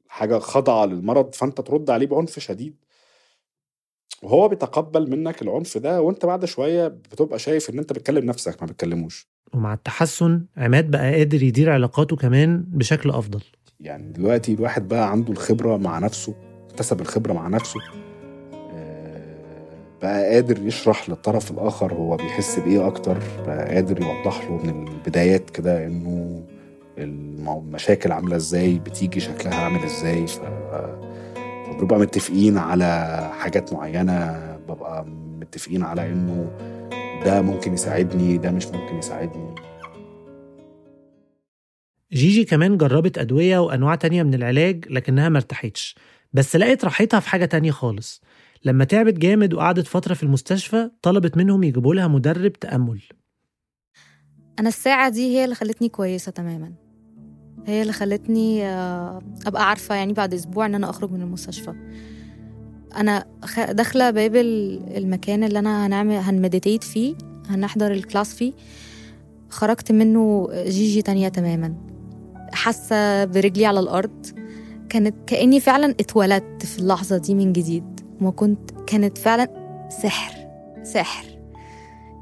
حاجة 0.07 0.39
خاضعة 0.39 0.85
للمرض 0.85 1.35
فأنت 1.35 1.61
ترد 1.61 1.89
عليه 1.89 2.07
بعنف 2.07 2.39
شديد. 2.39 2.75
وهو 4.23 4.47
بيتقبل 4.47 5.09
منك 5.09 5.41
العنف 5.41 5.77
ده 5.77 6.01
وأنت 6.01 6.25
بعد 6.25 6.45
شوية 6.45 6.87
بتبقى 6.87 7.39
شايف 7.39 7.69
إن 7.69 7.79
أنت 7.79 7.93
بتكلم 7.93 8.25
نفسك 8.25 8.61
ما 8.63 8.67
بتكلموش. 8.67 9.27
ومع 9.53 9.73
التحسن 9.73 10.45
عماد 10.57 10.91
بقى 10.91 11.15
قادر 11.15 11.43
يدير 11.43 11.69
علاقاته 11.69 12.15
كمان 12.15 12.65
بشكل 12.67 13.09
أفضل. 13.09 13.41
يعني 13.79 14.11
دلوقتي 14.11 14.53
الواحد 14.53 14.87
بقى 14.87 15.11
عنده 15.11 15.31
الخبرة 15.33 15.77
مع 15.77 15.99
نفسه. 15.99 16.50
اكتسب 16.71 17.01
الخبرة 17.01 17.33
مع 17.33 17.47
نفسه 17.47 17.79
آه، 18.73 19.21
بقى 20.01 20.33
قادر 20.33 20.67
يشرح 20.67 21.09
للطرف 21.09 21.51
الآخر 21.51 21.93
هو 21.93 22.17
بيحس 22.17 22.59
بإيه 22.59 22.87
أكتر 22.87 23.17
بقى 23.47 23.75
قادر 23.75 24.01
يوضح 24.01 24.43
له 24.43 24.57
من 24.63 24.87
البدايات 24.87 25.49
كده 25.49 25.85
المو- 25.85 26.43
المشاكل 26.97 28.11
عاملة 28.11 28.35
إزاي 28.35 28.79
بتيجي 28.79 29.19
شكلها 29.19 29.55
عامل 29.55 29.83
إزاي 29.83 30.27
ف 30.27 30.39
بنبقى 31.79 31.99
متفقين 31.99 32.57
على 32.57 33.17
حاجات 33.39 33.73
معينة 33.73 34.41
ببقى 34.69 35.05
متفقين 35.39 35.83
على 35.83 36.05
إنه 36.11 36.51
ده 37.25 37.41
ممكن 37.41 37.73
يساعدني 37.73 38.37
ده 38.37 38.51
مش 38.51 38.67
ممكن 38.67 38.95
يساعدني. 38.97 39.55
جيجي 42.13 42.45
كمان 42.45 42.77
جربت 42.77 43.17
أدوية 43.17 43.59
وأنواع 43.59 43.95
تانية 43.95 44.23
من 44.23 44.33
العلاج 44.33 44.85
لكنها 44.89 45.29
مرتاحتش 45.29 45.95
بس 46.33 46.55
لقت 46.55 46.85
راحتها 46.85 47.19
في 47.19 47.29
حاجة 47.29 47.45
تانية 47.45 47.71
خالص. 47.71 48.21
لما 48.65 48.83
تعبت 48.83 49.13
جامد 49.13 49.53
وقعدت 49.53 49.87
فترة 49.87 50.13
في 50.13 50.23
المستشفى 50.23 50.89
طلبت 51.01 51.37
منهم 51.37 51.63
يجيبوا 51.63 51.95
لها 51.95 52.07
مدرب 52.07 52.53
تأمل. 52.53 53.01
أنا 54.59 54.69
الساعة 54.69 55.09
دي 55.09 55.37
هي 55.37 55.43
اللي 55.43 55.55
خلتني 55.55 55.89
كويسة 55.89 56.31
تماما. 56.31 56.73
هي 57.67 57.81
اللي 57.81 57.93
خلتني 57.93 58.65
آه، 58.65 59.21
أبقى 59.47 59.69
عارفة 59.69 59.95
يعني 59.95 60.13
بعد 60.13 60.33
أسبوع 60.33 60.65
إن 60.65 60.75
أنا 60.75 60.89
أخرج 60.89 61.11
من 61.11 61.21
المستشفى. 61.21 61.73
أنا 62.95 63.25
خ- 63.45 63.71
داخلة 63.71 64.09
باب 64.11 64.35
ال- 64.35 64.97
المكان 64.97 65.43
اللي 65.43 65.59
أنا 65.59 65.85
هنعمل 65.87 66.15
هنمديتيت 66.15 66.83
فيه 66.83 67.15
هنحضر 67.49 67.91
الكلاس 67.91 68.35
فيه. 68.35 68.53
خرجت 69.49 69.91
منه 69.91 70.49
جيجي 70.53 71.01
تانية 71.01 71.29
تماما. 71.29 71.75
حاسة 72.53 73.25
برجلي 73.25 73.65
على 73.65 73.79
الأرض. 73.79 74.25
كانت 74.91 75.15
كأني 75.27 75.59
فعلا 75.59 75.95
اتولدت 75.99 76.65
في 76.65 76.79
اللحظة 76.79 77.17
دي 77.17 77.35
من 77.35 77.53
جديد 77.53 77.99
وما 78.21 78.31
كنت 78.31 78.71
كانت 78.87 79.17
فعلا 79.17 79.47
سحر 80.03 80.47
سحر. 80.83 81.25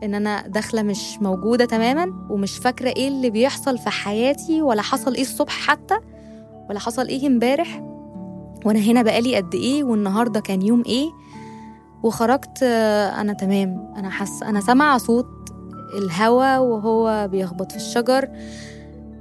إن 0.04 0.14
أنا 0.16 0.48
داخلة 0.48 0.82
مش 0.84 1.18
موجودة 1.22 1.66
تماما 1.66 2.28
ومش 2.30 2.58
فاكرة 2.58 2.90
إيه 2.90 3.08
اللي 3.08 3.30
بيحصل 3.30 3.78
في 3.78 3.90
حياتي 3.90 4.62
ولا 4.62 4.82
حصل 4.82 5.14
إيه 5.16 5.22
الصبح 5.22 5.52
حتى 5.52 6.00
ولا 6.70 6.80
حصل 6.80 7.08
إيه 7.08 7.28
امبارح. 7.28 7.82
وأنا 8.66 8.80
هنا 8.80 9.02
بقالي 9.02 9.36
قد 9.36 9.56
إيه 9.56 9.84
والنهاردة 9.84 10.40
كان 10.40 10.62
يوم 10.62 10.84
إيه. 10.86 11.10
وخرجت 12.04 12.64
آه، 12.64 13.22
أنا 13.22 13.34
تمام. 13.34 13.94
أنا 13.98 14.10
حاسه 14.10 14.50
أنا 14.50 14.62
سامعة 14.62 14.98
صوت 14.98 15.50
الهوا 15.98 16.58
وهو 16.58 17.28
بيخبط 17.32 17.72
في 17.72 17.78
الشجر. 17.78 18.30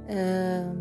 آه، 0.09 0.75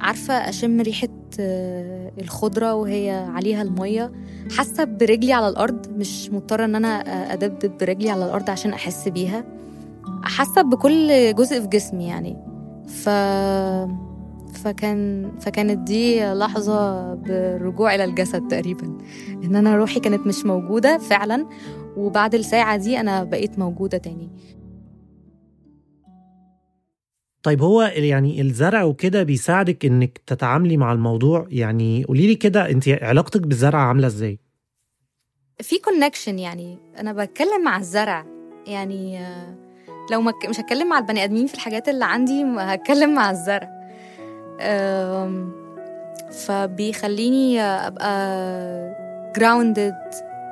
عارفة 0.00 0.34
أشم 0.34 0.80
ريحة 0.80 1.08
آه، 1.40 2.12
الخضرة 2.20 2.74
وهي 2.74 3.10
عليها 3.10 3.62
المية 3.62 4.12
حاسة 4.56 4.84
برجلي 4.84 5.32
على 5.32 5.48
الأرض 5.48 5.86
مش 5.96 6.30
مضطرة 6.30 6.64
إن 6.64 6.74
أنا 6.74 7.00
آه، 7.08 7.32
أدبدب 7.32 7.78
برجلي 7.78 8.10
على 8.10 8.24
الأرض 8.24 8.50
عشان 8.50 8.72
أحس 8.72 9.08
بيها. 9.08 9.44
حاسة 10.22 10.62
بكل 10.62 11.34
جزء 11.34 11.60
في 11.60 11.66
جسمي 11.66 12.06
يعني. 12.08 12.36
ف 12.88 13.08
فكان 14.64 15.30
فكانت 15.40 15.78
دي 15.78 16.32
لحظة 16.32 17.14
بالرجوع 17.14 17.94
إلى 17.94 18.04
الجسد 18.04 18.48
تقريبا. 18.48 18.98
إن 19.44 19.56
أنا 19.56 19.76
روحي 19.76 20.00
كانت 20.00 20.26
مش 20.26 20.44
موجودة 20.44 20.98
فعلا 20.98 21.46
وبعد 21.96 22.34
الساعة 22.34 22.76
دي 22.76 23.00
أنا 23.00 23.24
بقيت 23.24 23.58
موجودة 23.58 23.98
تاني. 23.98 24.30
طيب 27.42 27.62
هو 27.62 27.82
يعني 27.82 28.40
الزرع 28.40 28.82
وكده 28.84 29.22
بيساعدك 29.22 29.84
إنك 29.84 30.20
تتعاملي 30.26 30.76
مع 30.76 30.92
الموضوع؟ 30.92 31.46
يعني 31.50 32.04
قولي 32.04 32.26
لي 32.26 32.34
كده 32.34 32.70
أنت 32.70 32.88
علاقتك 32.88 33.40
بالزرع 33.40 33.78
عاملة 33.78 34.06
إزاي؟ 34.06 34.38
في 35.60 35.78
connection 35.78 36.38
يعني. 36.38 36.78
أنا 36.98 37.12
بتكلم 37.12 37.64
مع 37.64 37.76
الزرع. 37.76 38.26
يعني 38.66 39.18
آه، 39.20 39.54
لو 40.10 40.20
مش 40.20 40.60
هتكلم 40.60 40.88
مع 40.88 40.98
البني 40.98 41.24
آدمين 41.24 41.46
في 41.46 41.54
الحاجات 41.54 41.88
اللي 41.88 42.04
عندي 42.04 42.44
هتكلم 42.44 43.14
مع 43.14 43.30
الزرع. 43.30 43.80
فبيخليني 46.46 47.60
أبقى 47.60 48.12
grounded 49.36 49.96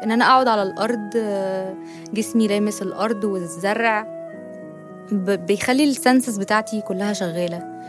إن 0.05 0.11
أنا 0.11 0.25
أقعد 0.25 0.49
على 0.49 0.63
الأرض 0.63 1.11
آه، 1.17 1.75
جسمي 2.13 2.49
لامس 2.49 2.83
الأرض 2.83 3.25
والزرع. 3.25 4.18
بيخلي 5.13 5.85
ال 5.85 5.92
senses 5.92 6.39
بتاعتي 6.39 6.81
كلها 6.81 7.13
شغالة. 7.13 7.83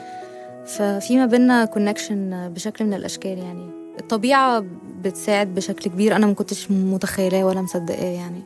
ففي 0.65 1.17
ما 1.17 1.25
بينا 1.25 1.65
connection 1.65 2.53
بشكل 2.53 2.85
من 2.85 2.93
الأشكال 2.93 3.37
يعني. 3.37 3.69
الطبيعة 3.99 4.65
بتساعد 5.03 5.55
بشكل 5.55 5.89
كبير. 5.89 6.15
أنا 6.15 6.27
ما 6.27 6.33
كنتش 6.33 6.71
متخيلاه 6.71 7.43
ولا 7.43 7.61
مصدقاه 7.61 8.05
يعني. 8.05 8.43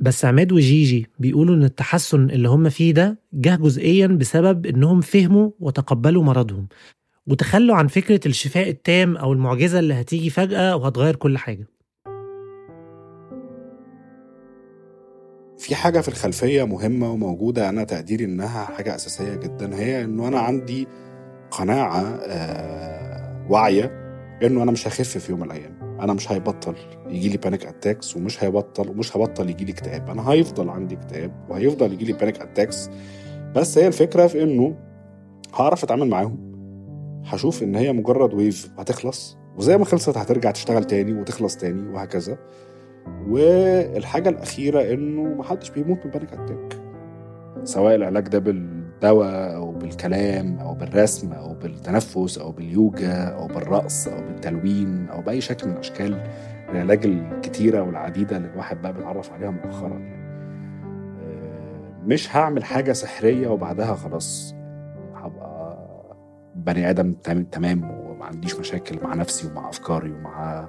بس 0.00 0.24
عماد 0.24 0.52
وجيجي 0.52 1.06
بيقولوا 1.18 1.54
إن 1.54 1.64
التحسن 1.64 2.30
اللي 2.30 2.48
هم 2.48 2.68
فيه 2.68 2.94
ده 2.94 3.18
جه 3.32 3.56
جزئيا 3.56 4.06
بسبب 4.06 4.66
إنهم 4.66 5.00
فهموا 5.00 5.50
وتقبلوا 5.60 6.22
مرضهم 6.22 6.68
وتخلوا 7.26 7.76
عن 7.76 7.86
فكرة 7.86 8.20
الشفاء 8.26 8.68
التام 8.68 9.16
أو 9.16 9.32
المعجزة 9.32 9.78
اللي 9.78 9.94
هتيجي 9.94 10.30
فجأة 10.30 10.76
وهتغير 10.76 11.16
كل 11.16 11.38
حاجة. 11.38 11.68
في 15.64 15.74
حاجة 15.74 16.00
في 16.00 16.08
الخلفية 16.08 16.64
مهمة 16.64 17.12
وموجودة 17.12 17.68
أنا 17.68 17.84
تقديري 17.84 18.24
إنها 18.24 18.64
حاجة 18.64 18.94
أساسية 18.94 19.34
جدا 19.34 19.76
هي 19.76 20.04
إنه 20.04 20.28
أنا 20.28 20.38
عندي 20.38 20.88
قناعة 21.50 22.02
آه 22.26 23.46
واعية 23.50 23.84
إنه 24.42 24.62
أنا 24.62 24.72
مش 24.72 24.88
هخف 24.88 25.18
في 25.18 25.32
يوم 25.32 25.40
من 25.40 25.46
الأيام. 25.46 25.98
أنا 26.00 26.12
مش 26.12 26.32
هيبطل 26.32 26.74
يجي 27.08 27.28
لي 27.28 27.36
panic 27.36 27.66
attacks 27.66 28.16
ومش 28.16 28.44
هيبطل 28.44 28.88
ومش 28.88 29.16
هبطل 29.16 29.50
يجي 29.50 29.64
لي 29.64 29.72
اكتئاب. 29.72 30.10
أنا 30.10 30.30
هيفضل 30.30 30.68
عندي 30.68 30.94
اكتئاب 30.94 31.46
وهيفضل 31.48 31.92
يجي 31.92 32.04
لي 32.04 32.12
panic 32.12 32.40
attacks 32.40 32.90
بس 33.56 33.78
هي 33.78 33.86
الفكرة 33.86 34.26
في 34.26 34.42
إنه 34.42 34.76
هعرف 35.54 35.84
أتعامل 35.84 36.08
معاهم. 36.08 36.54
هشوف 37.26 37.62
إن 37.62 37.74
هي 37.74 37.92
مجرد 37.92 38.34
wave 38.34 38.70
هتخلص 38.78 39.36
وزي 39.56 39.78
ما 39.78 39.84
خلصت 39.84 40.18
هترجع 40.18 40.50
تشتغل 40.50 40.84
تاني 40.84 41.12
وتخلص 41.12 41.56
تاني 41.56 41.88
وهكذا. 41.88 42.38
والحاجة 43.28 44.28
الأخيرة 44.28 44.92
إنه 44.94 45.22
محدش 45.34 45.70
بيموت 45.70 46.04
من 46.04 46.10
panic 46.10 46.32
attack 46.32 46.80
سواء 47.64 47.94
العلاج 47.94 48.28
ده 48.28 48.38
بالدواء 48.38 49.54
أو 49.56 49.72
بالكلام 49.72 50.58
أو 50.58 50.74
بالرسم 50.74 51.32
أو 51.32 51.54
بالتنفس 51.54 52.38
أو 52.38 52.52
باليوجا 52.52 53.24
أو 53.24 53.46
بالرقص 53.46 54.08
أو 54.08 54.20
بالتلوين 54.20 55.08
أو 55.08 55.20
بأي 55.22 55.40
شكل 55.40 55.68
من 55.68 55.76
أشكال 55.76 56.22
العلاج 56.70 57.06
الكتيرة 57.06 57.82
والعديدة 57.82 58.36
اللي 58.36 58.48
الواحد 58.52 58.82
بقى 58.82 58.92
بيتعرف 58.92 59.32
عليها 59.32 59.50
مؤخرا. 59.50 59.98
يعني 59.98 60.24
مش 62.06 62.36
هعمل 62.36 62.64
حاجة 62.64 62.92
سحرية 62.92 63.48
وبعدها 63.48 63.94
خلاص 63.94 64.54
هبقى 65.14 65.74
بني 66.54 66.90
آدم 66.90 67.12
تمام- 67.52 67.90
وما 67.90 68.24
عنديش 68.24 68.56
مشاكل 68.56 68.98
مع 69.02 69.14
نفسي 69.14 69.48
ومع 69.48 69.68
أفكاري 69.68 70.12
ومع 70.12 70.68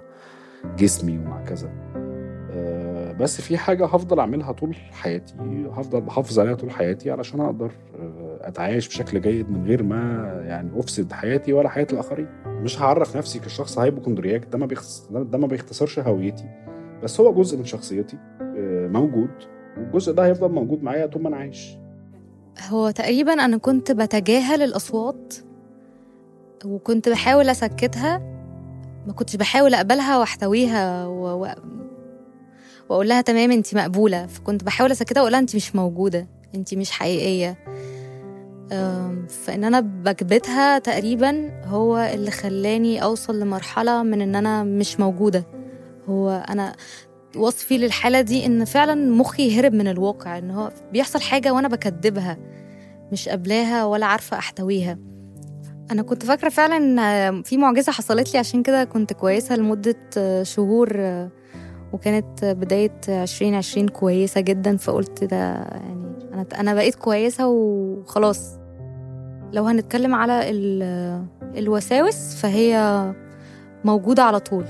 جسمي 0.77 1.17
ومع 1.17 1.43
كذا. 1.43 1.69
بس 3.19 3.41
في 3.41 3.57
حاجة 3.57 3.85
هفضل 3.85 4.19
أعملها 4.19 4.51
طول 4.51 4.75
حياتي 4.75 5.33
هفضل 5.71 6.01
بحافظ 6.01 6.39
عليها 6.39 6.53
طول 6.55 6.71
حياتي 6.71 7.11
علشان 7.11 7.39
أقدر 7.41 7.71
آه، 7.99 8.39
أتعايش 8.41 8.87
بشكل 8.87 9.21
جيد 9.21 9.49
من 9.51 9.65
غير 9.65 9.83
ما 9.83 10.23
يعني 10.47 10.79
أفسد 10.79 11.13
حياتي 11.13 11.53
ولا 11.53 11.69
حياة 11.69 11.87
الآخرين. 11.93 12.27
مش 12.45 12.81
هعرف 12.81 13.17
نفسي 13.17 13.39
كشخص 13.39 13.79
هايبوكوندرياك 13.79 14.45
ده 14.51 14.57
ما 14.57 14.65
بيختص... 14.65 15.07
ده 15.11 15.37
ما 15.37 15.47
بيختصرش 15.47 15.99
هويتي. 15.99 16.49
بس 17.03 17.19
هو 17.19 17.33
جزء 17.33 17.57
من 17.57 17.65
شخصيتي 17.65 18.17
آه، 18.41 18.87
موجود 18.87 19.29
والجزء 19.77 20.13
ده 20.13 20.25
هيفضل 20.25 20.51
موجود 20.51 20.83
معايا 20.83 21.05
طول 21.05 21.21
ما 21.21 21.29
أنا 21.29 21.37
عايش. 21.37 21.77
هو 22.69 22.91
تقريبا 22.91 23.33
أنا 23.33 23.57
كنت 23.57 23.91
بتجاهل 23.91 24.61
الأصوات 24.61 25.33
وكنت 26.65 27.09
بحاول 27.09 27.49
أسكتها 27.49 28.17
ما 29.07 29.13
كنتش 29.13 29.35
بحاول 29.35 29.73
أقبلها 29.73 30.17
وأحتويها 30.17 31.07
و... 31.07 31.47
و... 32.89 32.93
وأقول 32.93 33.09
لها 33.09 33.21
تمام 33.21 33.51
أنت 33.51 33.75
مقبولة. 33.75 34.25
فكنت 34.25 34.63
بحاول 34.63 34.91
أسكتها 34.91 35.21
وأقول 35.21 35.31
لها 35.31 35.39
أنت 35.39 35.55
مش 35.55 35.75
موجودة 35.75 36.27
أنت 36.55 36.73
مش 36.73 36.91
حقيقية. 36.91 37.57
أم، 38.71 39.27
فإن 39.27 39.63
أنا 39.63 39.79
بكبتها 39.79 40.79
تقريبا 40.79 41.51
هو 41.65 41.97
اللي 41.97 42.31
خلاني 42.31 43.03
أوصل 43.03 43.39
لمرحلة 43.39 44.03
من 44.03 44.21
إن 44.21 44.35
أنا 44.35 44.63
مش 44.63 44.99
موجودة. 44.99 45.43
هو 46.09 46.45
أنا 46.49 46.75
وصفي 47.35 47.77
للحالة 47.77 48.21
دي 48.21 48.45
إن 48.45 48.65
فعلا 48.65 48.95
مخي 49.11 49.59
هرب 49.59 49.73
من 49.73 49.87
الواقع 49.87 50.37
إن 50.37 50.51
هو 50.51 50.71
بيحصل 50.91 51.21
حاجة 51.21 51.53
وأنا 51.53 51.67
بكدبها 51.67 52.37
مش 53.11 53.29
قبلاها 53.29 53.85
ولا 53.85 54.05
عارفة 54.05 54.37
أحتويها. 54.37 54.97
أنا 55.91 56.01
كنت 56.01 56.25
فاكرة 56.25 56.49
فعلا 56.49 57.41
في 57.41 57.57
معجزة 57.57 57.91
حصلت 57.91 58.33
لي 58.33 58.39
عشان 58.39 58.63
كده 58.63 58.83
كنت 58.83 59.13
كويسة 59.13 59.55
لمدة 59.55 59.95
شهور 60.43 60.97
وكانت 61.95 62.45
بداية 62.45 62.91
2020 63.09 63.87
كويسة 63.87 64.41
جدا 64.41 64.77
فقلت 64.77 65.23
ده 65.23 65.35
يعني 65.55 66.05
أنا 66.33 66.45
أنا 66.59 66.73
بقيت 66.73 66.95
كويسة 66.95 67.47
وخلاص. 67.47 68.57
لو 69.53 69.63
هنتكلم 69.65 70.15
على 70.15 70.49
ال- 70.49 71.25
الوساوس 71.57 72.35
فهي 72.35 73.03
موجودة 73.85 74.23
على 74.23 74.39
طول. 74.39 74.65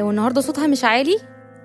لو 0.00 0.10
النهاردة 0.10 0.40
صوتها 0.40 0.66
مش 0.66 0.84
عالي 0.84 1.16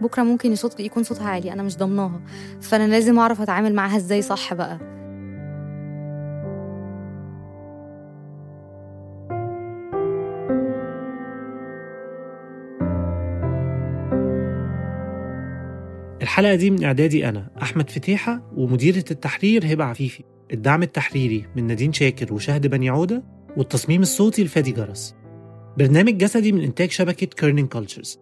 بكرة 0.02 0.24
ممكن 0.24 0.56
يكون 0.80 1.04
صوتها 1.04 1.28
عالي 1.30 1.54
أنا 1.54 1.64
مش 1.64 1.78
ضمناها. 1.78 2.22
فأنا 2.62 2.88
لازم 2.88 3.20
أعرف 3.20 3.42
أتعامل 3.42 3.74
معاها 3.74 3.98
إزاي 3.98 4.22
صح 4.22 4.54
بقى. 4.54 4.95
الحلقة 16.36 16.56
دي 16.56 16.70
من 16.72 16.84
إعدادي 16.84 17.30
أنا 17.30 17.50
أحمد 17.62 17.90
فتيحة 17.90 18.52
ومديرة 18.58 19.04
التحرير 19.12 19.74
هبة 19.74 19.84
عفيفي. 19.84 20.24
الدعم 20.54 20.84
التحريري 20.84 21.46
من 21.56 21.68
نادين 21.68 21.94
شاكر 21.94 22.34
وشهد 22.34 22.68
بني 22.68 22.90
عودة 22.90 23.24
والتصميم 23.58 24.02
الصوتي 24.02 24.44
لفادي 24.44 24.72
جرس. 24.72 25.16
برنامج 25.78 26.18
جسدي 26.18 26.52
من 26.52 26.62
إنتاج 26.62 26.92
شبكة 26.92 27.28
كيرنينج 27.28 27.68
كولتشرز 27.70 28.20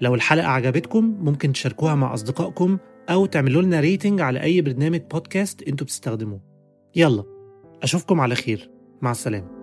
لو 0.00 0.14
الحلقة 0.14 0.46
عجبتكم 0.46 1.04
ممكن 1.20 1.52
تشاركوها 1.52 1.94
مع 1.94 2.14
أصدقائكم 2.14 2.78
أو 3.10 3.26
تعملوا 3.26 3.62
لنا 3.62 3.80
rating 3.80 4.20
على 4.20 4.42
أي 4.42 4.60
برنامج 4.60 5.00
بودكاست 5.10 5.62
أنتوا 5.62 5.86
بتستخدموه. 5.86 6.40
يلا 6.96 7.24
أشوفكم 7.82 8.20
على 8.20 8.34
خير. 8.34 8.70
مع 9.02 9.10
السلامة. 9.10 9.61